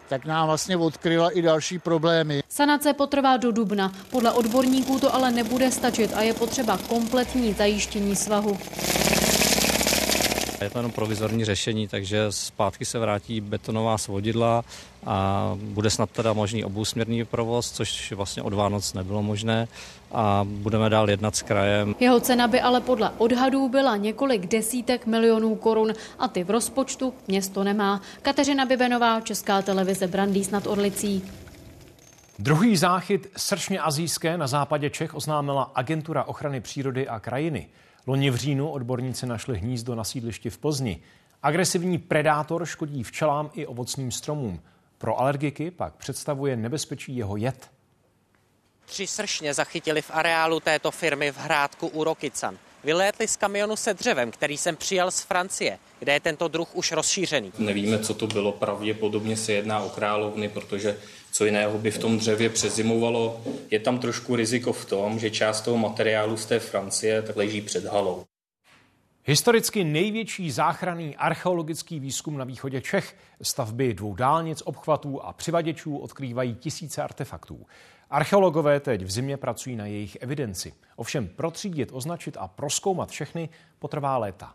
[0.09, 2.43] tak nám vlastně odkryla i další problémy.
[2.49, 3.91] Sanace potrvá do dubna.
[4.11, 8.57] Podle odborníků to ale nebude stačit a je potřeba kompletní zajištění svahu.
[10.63, 14.63] Je to jenom provizorní řešení, takže zpátky se vrátí betonová svodidla
[15.05, 19.67] a bude snad teda možný obousměrný provoz, což vlastně od Vánoc nebylo možné
[20.11, 21.95] a budeme dál jednat s krajem.
[21.99, 27.13] Jeho cena by ale podle odhadů byla několik desítek milionů korun a ty v rozpočtu
[27.27, 28.01] město nemá.
[28.21, 31.23] Kateřina Bibenová, Česká televize Brandýs nad Orlicí.
[32.39, 37.67] Druhý záchyt srčně azijské na západě Čech oznámila Agentura ochrany přírody a krajiny.
[38.07, 41.01] Loni v říjnu odborníci našli hnízdo na sídlišti v Plzni.
[41.43, 44.61] Agresivní predátor škodí včelám i ovocným stromům.
[44.97, 47.71] Pro alergiky pak představuje nebezpečí jeho jed.
[48.85, 52.57] Tři sršně zachytili v areálu této firmy v Hrádku u Rokycan.
[52.83, 56.91] Vylétli z kamionu se dřevem, který jsem přijal z Francie, kde je tento druh už
[56.91, 57.51] rozšířený.
[57.57, 60.97] Nevíme, co to bylo, pravděpodobně se jedná o královny, protože
[61.33, 63.41] co jiného by v tom dřevě přezimovalo.
[63.71, 67.61] Je tam trošku riziko v tom, že část toho materiálu z té Francie tak leží
[67.61, 68.23] před halou.
[69.25, 73.15] Historicky největší záchranný archeologický výzkum na východě Čech.
[73.41, 77.65] Stavby dvou dálnic, obchvatů a přivaděčů odkrývají tisíce artefaktů.
[78.09, 80.73] Archeologové teď v zimě pracují na jejich evidenci.
[80.95, 84.53] Ovšem protřídit, označit a proskoumat všechny potrvá léta.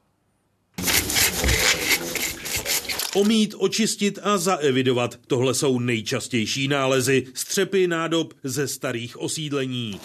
[3.14, 5.20] Omít, očistit a zaevidovat.
[5.26, 10.00] Tohle jsou nejčastější nálezy střepy nádob ze starých osídlení.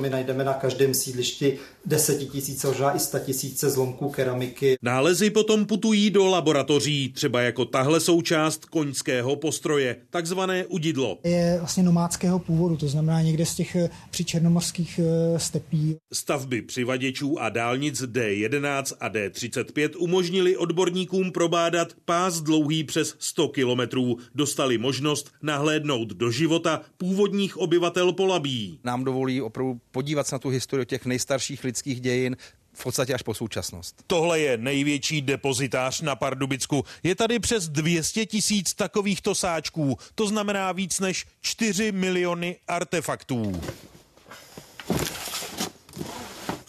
[0.00, 4.76] My najdeme na každém sídlišti desetitisíce, možná i tisíce zlomků keramiky.
[4.82, 11.18] Nálezy potom putují do laboratoří, třeba jako tahle součást koňského postroje, takzvané udidlo.
[11.24, 15.96] Je vlastně nomádského původu, to znamená někde z těch eh, přičernomorských eh, stepí.
[16.12, 24.16] Stavby přivaděčů a dálnic D11 a D35 umožnili odborníkům probádat pás dlouhý přes 100 kilometrů.
[24.34, 28.80] Dostali možnost nahlédnout do života původních obyvatel Polabí.
[28.84, 32.36] Nám dovolí opravdu podívat se na tu historii těch nejstarších lidských dějin,
[32.74, 34.02] v podstatě až po současnost.
[34.06, 36.84] Tohle je největší depozitář na Pardubicku.
[37.02, 39.98] Je tady přes 200 tisíc takovýchto sáčků.
[40.14, 43.60] To znamená víc než 4 miliony artefaktů.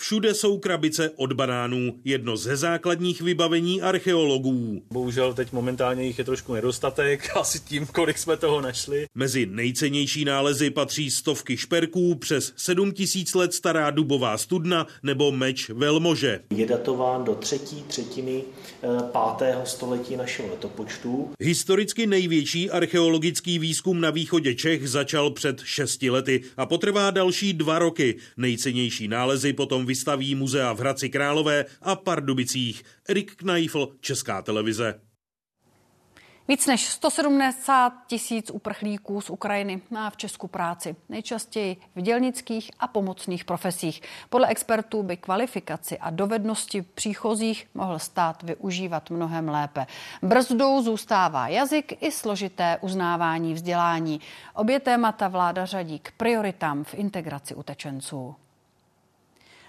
[0.06, 4.82] Všude jsou krabice od banánů, jedno ze základních vybavení archeologů.
[4.92, 9.06] Bohužel teď momentálně jich je trošku nedostatek, asi tím, kolik jsme toho našli.
[9.16, 15.70] Mezi nejcennější nálezy patří stovky šperků, přes 7 tisíc let stará dubová studna nebo meč
[15.70, 16.40] velmože.
[16.50, 18.44] Je datován do třetí třetiny
[18.84, 21.30] eh, pátého století našeho letopočtu.
[21.40, 27.80] Historicky největší archeologický výzkum na východě Čech začal před šesti lety a potrvá další dva
[27.80, 28.16] roky.
[28.38, 32.84] Nejcennější nálezy potom vystaví muzea v Hradci Králové a Pardubicích.
[33.10, 35.00] Erik Kneifl, Česká televize.
[36.48, 42.88] Víc než 170 tisíc uprchlíků z Ukrajiny má v Česku práci, nejčastěji v dělnických a
[42.88, 44.02] pomocných profesích.
[44.30, 49.88] Podle expertů by kvalifikaci a dovednosti příchozích mohl stát využívat mnohem lépe.
[50.22, 54.22] Brzdou zůstává jazyk i složité uznávání vzdělání.
[54.54, 58.36] Obě témata vláda řadí k prioritám v integraci utečenců.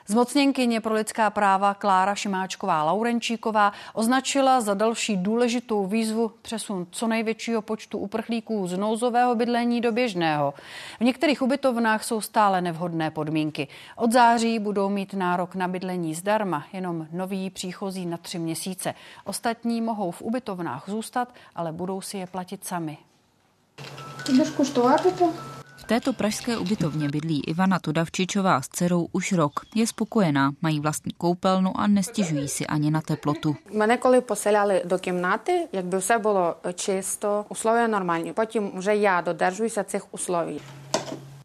[0.08, 7.62] Zmocněnkyně pro lidská práva Klára Šimáčková Laurenčíková označila za další důležitou výzvu přesun co největšího
[7.62, 10.54] počtu uprchlíků z nouzového bydlení do běžného.
[11.00, 13.68] V některých ubytovnách jsou stále nevhodné podmínky.
[13.96, 18.94] Od září budou mít nárok na bydlení zdarma jenom noví příchozí na tři měsíce.
[19.24, 22.98] Ostatní mohou v ubytovnách zůstat, ale budou si je platit sami.
[24.28, 24.50] Jdeš
[25.91, 29.53] této pražské ubytovně bydlí Ivana Todavčičová s dcerou už rok.
[29.75, 33.55] Je spokojená, mají vlastní koupelnu a nestěžují si ani na teplotu.
[33.73, 38.33] Мене коли поселяли до кімнати, якби все було чисто, условия нормальні.
[38.33, 40.61] Потім вже я додержуюся цих условій.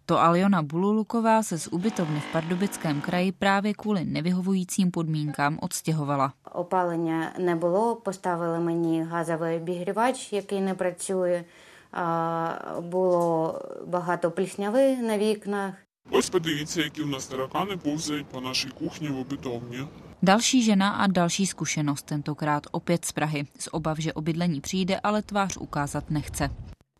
[0.07, 6.33] To Aliona Bululuková se z ubytovny v Pardubickém kraji právě kvůli nevyhovujícím podmínkám odstěhovala.
[6.53, 11.45] Opálení nebylo, postavili mені газовий обігрівач, який не працює
[12.83, 15.75] було багато плісняви на вікнах.
[16.11, 19.87] Ось подивіться, які у нас таракани повзають по нашій кухні в обітовні.
[20.23, 23.47] Další žena a další zkušenost, tentokrát opět z Prahy.
[23.59, 26.51] Z obav, že o bydlení přijde, ale tvář ukázat nechce.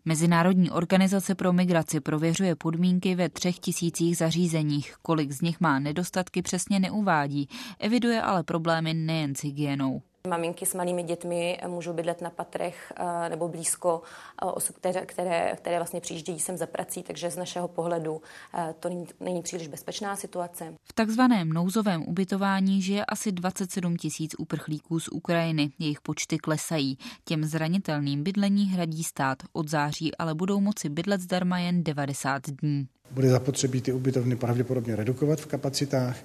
[0.05, 4.97] Mezinárodní organizace pro migraci prověřuje podmínky ve třech tisících zařízeních.
[5.03, 10.03] Kolik z nich má nedostatky přesně neuvádí, eviduje ale problémy nejen s hygienou.
[10.28, 14.02] Maminky s malými dětmi můžou bydlet na patrech eh, nebo blízko
[14.42, 18.22] eh, osob, které, které, které vlastně přijíždějí sem za prací, takže z našeho pohledu
[18.54, 20.74] eh, to není, není příliš bezpečná situace.
[20.84, 25.72] V takzvaném nouzovém ubytování žije asi 27 tisíc uprchlíků z Ukrajiny.
[25.80, 26.98] Jejich počty klesají.
[27.26, 29.38] Těm zranitelným bydlení hradí stát.
[29.54, 32.88] Od září ale budou moci bydlet zdarma jen 90 dní.
[33.12, 36.18] Bude zapotřebí ty ubytovny pravděpodobně redukovat v kapacitách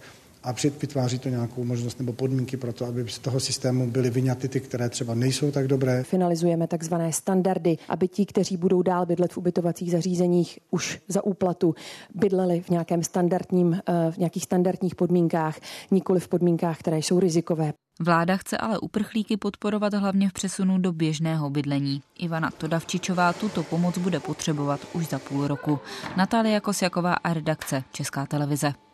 [0.42, 4.48] a vytváří to nějakou možnost nebo podmínky pro to, aby z toho systému byly vyňaty
[4.48, 6.02] ty, které třeba nejsou tak dobré.
[6.02, 11.74] Finalizujeme takzvané standardy, aby ti, kteří budou dál bydlet v ubytovacích zařízeních už za úplatu,
[12.14, 15.58] bydleli v nějakém standardním, eh, v nějakých standardních podmínkách,
[15.90, 17.72] nikoli v podmínkách, které jsou rizikové.
[18.00, 22.02] Vláda chce ale uprchlíky podporovat hlavně v přesunu do běžného bydlení.
[22.18, 25.78] Ivana Todavčičová tuto pomoc bude potřebovat už za půl roku.
[26.16, 28.85] Natália Kosjaková a redakce Česká televize.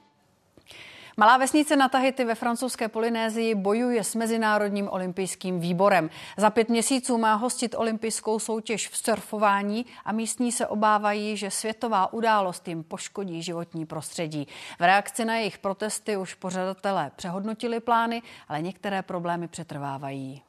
[1.16, 6.10] Malá vesnice na Tahiti ve francouzské Polynézii bojuje s Mezinárodním olympijským výborem.
[6.36, 12.12] Za pět měsíců má hostit olympijskou soutěž v surfování a místní se obávají, že světová
[12.12, 14.48] událost jim poškodí životní prostředí.
[14.78, 20.42] V reakci na jejich protesty už pořadatelé přehodnotili plány, ale některé problémy přetrvávají.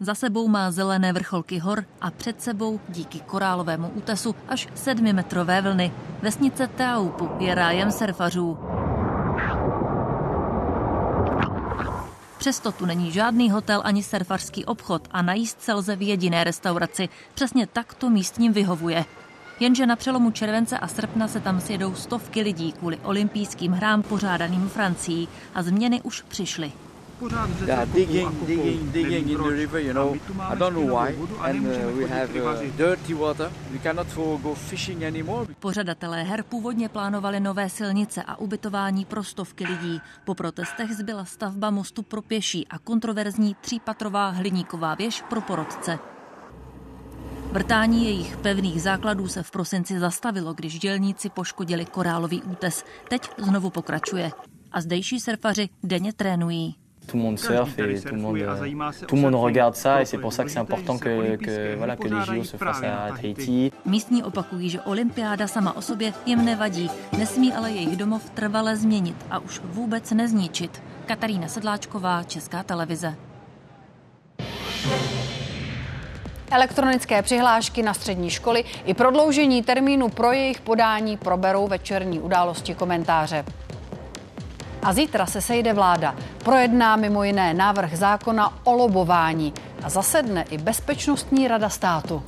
[0.00, 5.92] Za sebou má zelené vrcholky hor a před sebou díky korálovému útesu až sedmimetrové vlny.
[6.22, 8.58] Vesnice Teaupu je rájem surfařů.
[12.42, 17.08] Přesto tu není žádný hotel ani surfařský obchod a najíst se lze v jediné restauraci.
[17.34, 19.04] Přesně tak to místním vyhovuje.
[19.60, 24.68] Jenže na přelomu července a srpna se tam sjedou stovky lidí kvůli olympijským hrám pořádaným
[24.68, 26.72] Francií a změny už přišly
[27.22, 30.16] pořád yeah, digging, digging, digging in the river, you know.
[30.40, 31.14] I don't know why.
[31.40, 33.50] And uh, we have uh, dirty water.
[33.72, 34.06] We cannot
[34.42, 35.54] go fishing anymore.
[35.60, 40.00] Pořadatelé her původně plánovali nové silnice a ubytování pro stovky lidí.
[40.24, 45.98] Po protestech zbyla stavba mostu pro pěší a kontroverzní třípatrová hliníková věž pro porodce.
[47.52, 52.84] Vrtání jejich pevných základů se v prosinci zastavilo, když dělníci poškodili korálový útes.
[53.08, 54.30] Teď znovu pokračuje.
[54.72, 56.81] A zdejší surfaři denně trénují.
[57.06, 58.38] Tout le monde surfe et tout le monde,
[59.06, 61.96] tout le monde regarde ça et c'est pour ça que c'est important que, que, voilà,
[61.96, 63.72] que les JO se fassent à Tahiti.
[63.86, 69.16] Místní opakují, že olympiáda sama o sobě jim nevadí, nesmí ale jejich domov trvale změnit
[69.30, 70.82] a už vůbec nezničit.
[71.06, 73.14] Katarína Sedláčková, Česká televize.
[76.50, 83.44] Elektronické přihlášky na střední školy i prodloužení termínu pro jejich podání proberou večerní události komentáře.
[84.82, 86.16] A zítra se sejde vláda.
[86.44, 92.22] Projedná mimo jiné návrh zákona o lobování a zasedne i Bezpečnostní rada státu.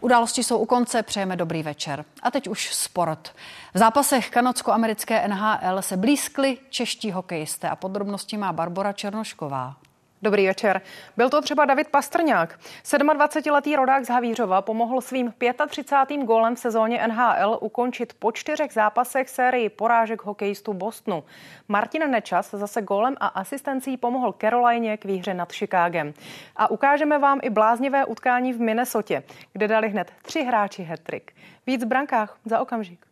[0.00, 2.04] Události jsou u konce, přejeme dobrý večer.
[2.22, 3.34] A teď už sport.
[3.74, 9.76] V zápasech kanadsko-americké NHL se blízkli čeští hokejisté a podrobnosti má Barbara Černošková.
[10.22, 10.80] Dobrý večer.
[11.16, 12.58] Byl to třeba David Pastrňák.
[12.84, 15.34] 27-letý rodák z Havířova pomohl svým
[15.68, 16.20] 35.
[16.24, 21.24] gólem v sezóně NHL ukončit po čtyřech zápasech sérii porážek hokejistů Bostonu.
[21.68, 26.14] Martin Nečas zase gólem a asistencí pomohl Caroline k výhře nad Chicagem.
[26.56, 31.32] A ukážeme vám i bláznivé utkání v Minnesotě, kde dali hned tři hráči hetrik.
[31.66, 33.06] Víc v brankách za okamžik.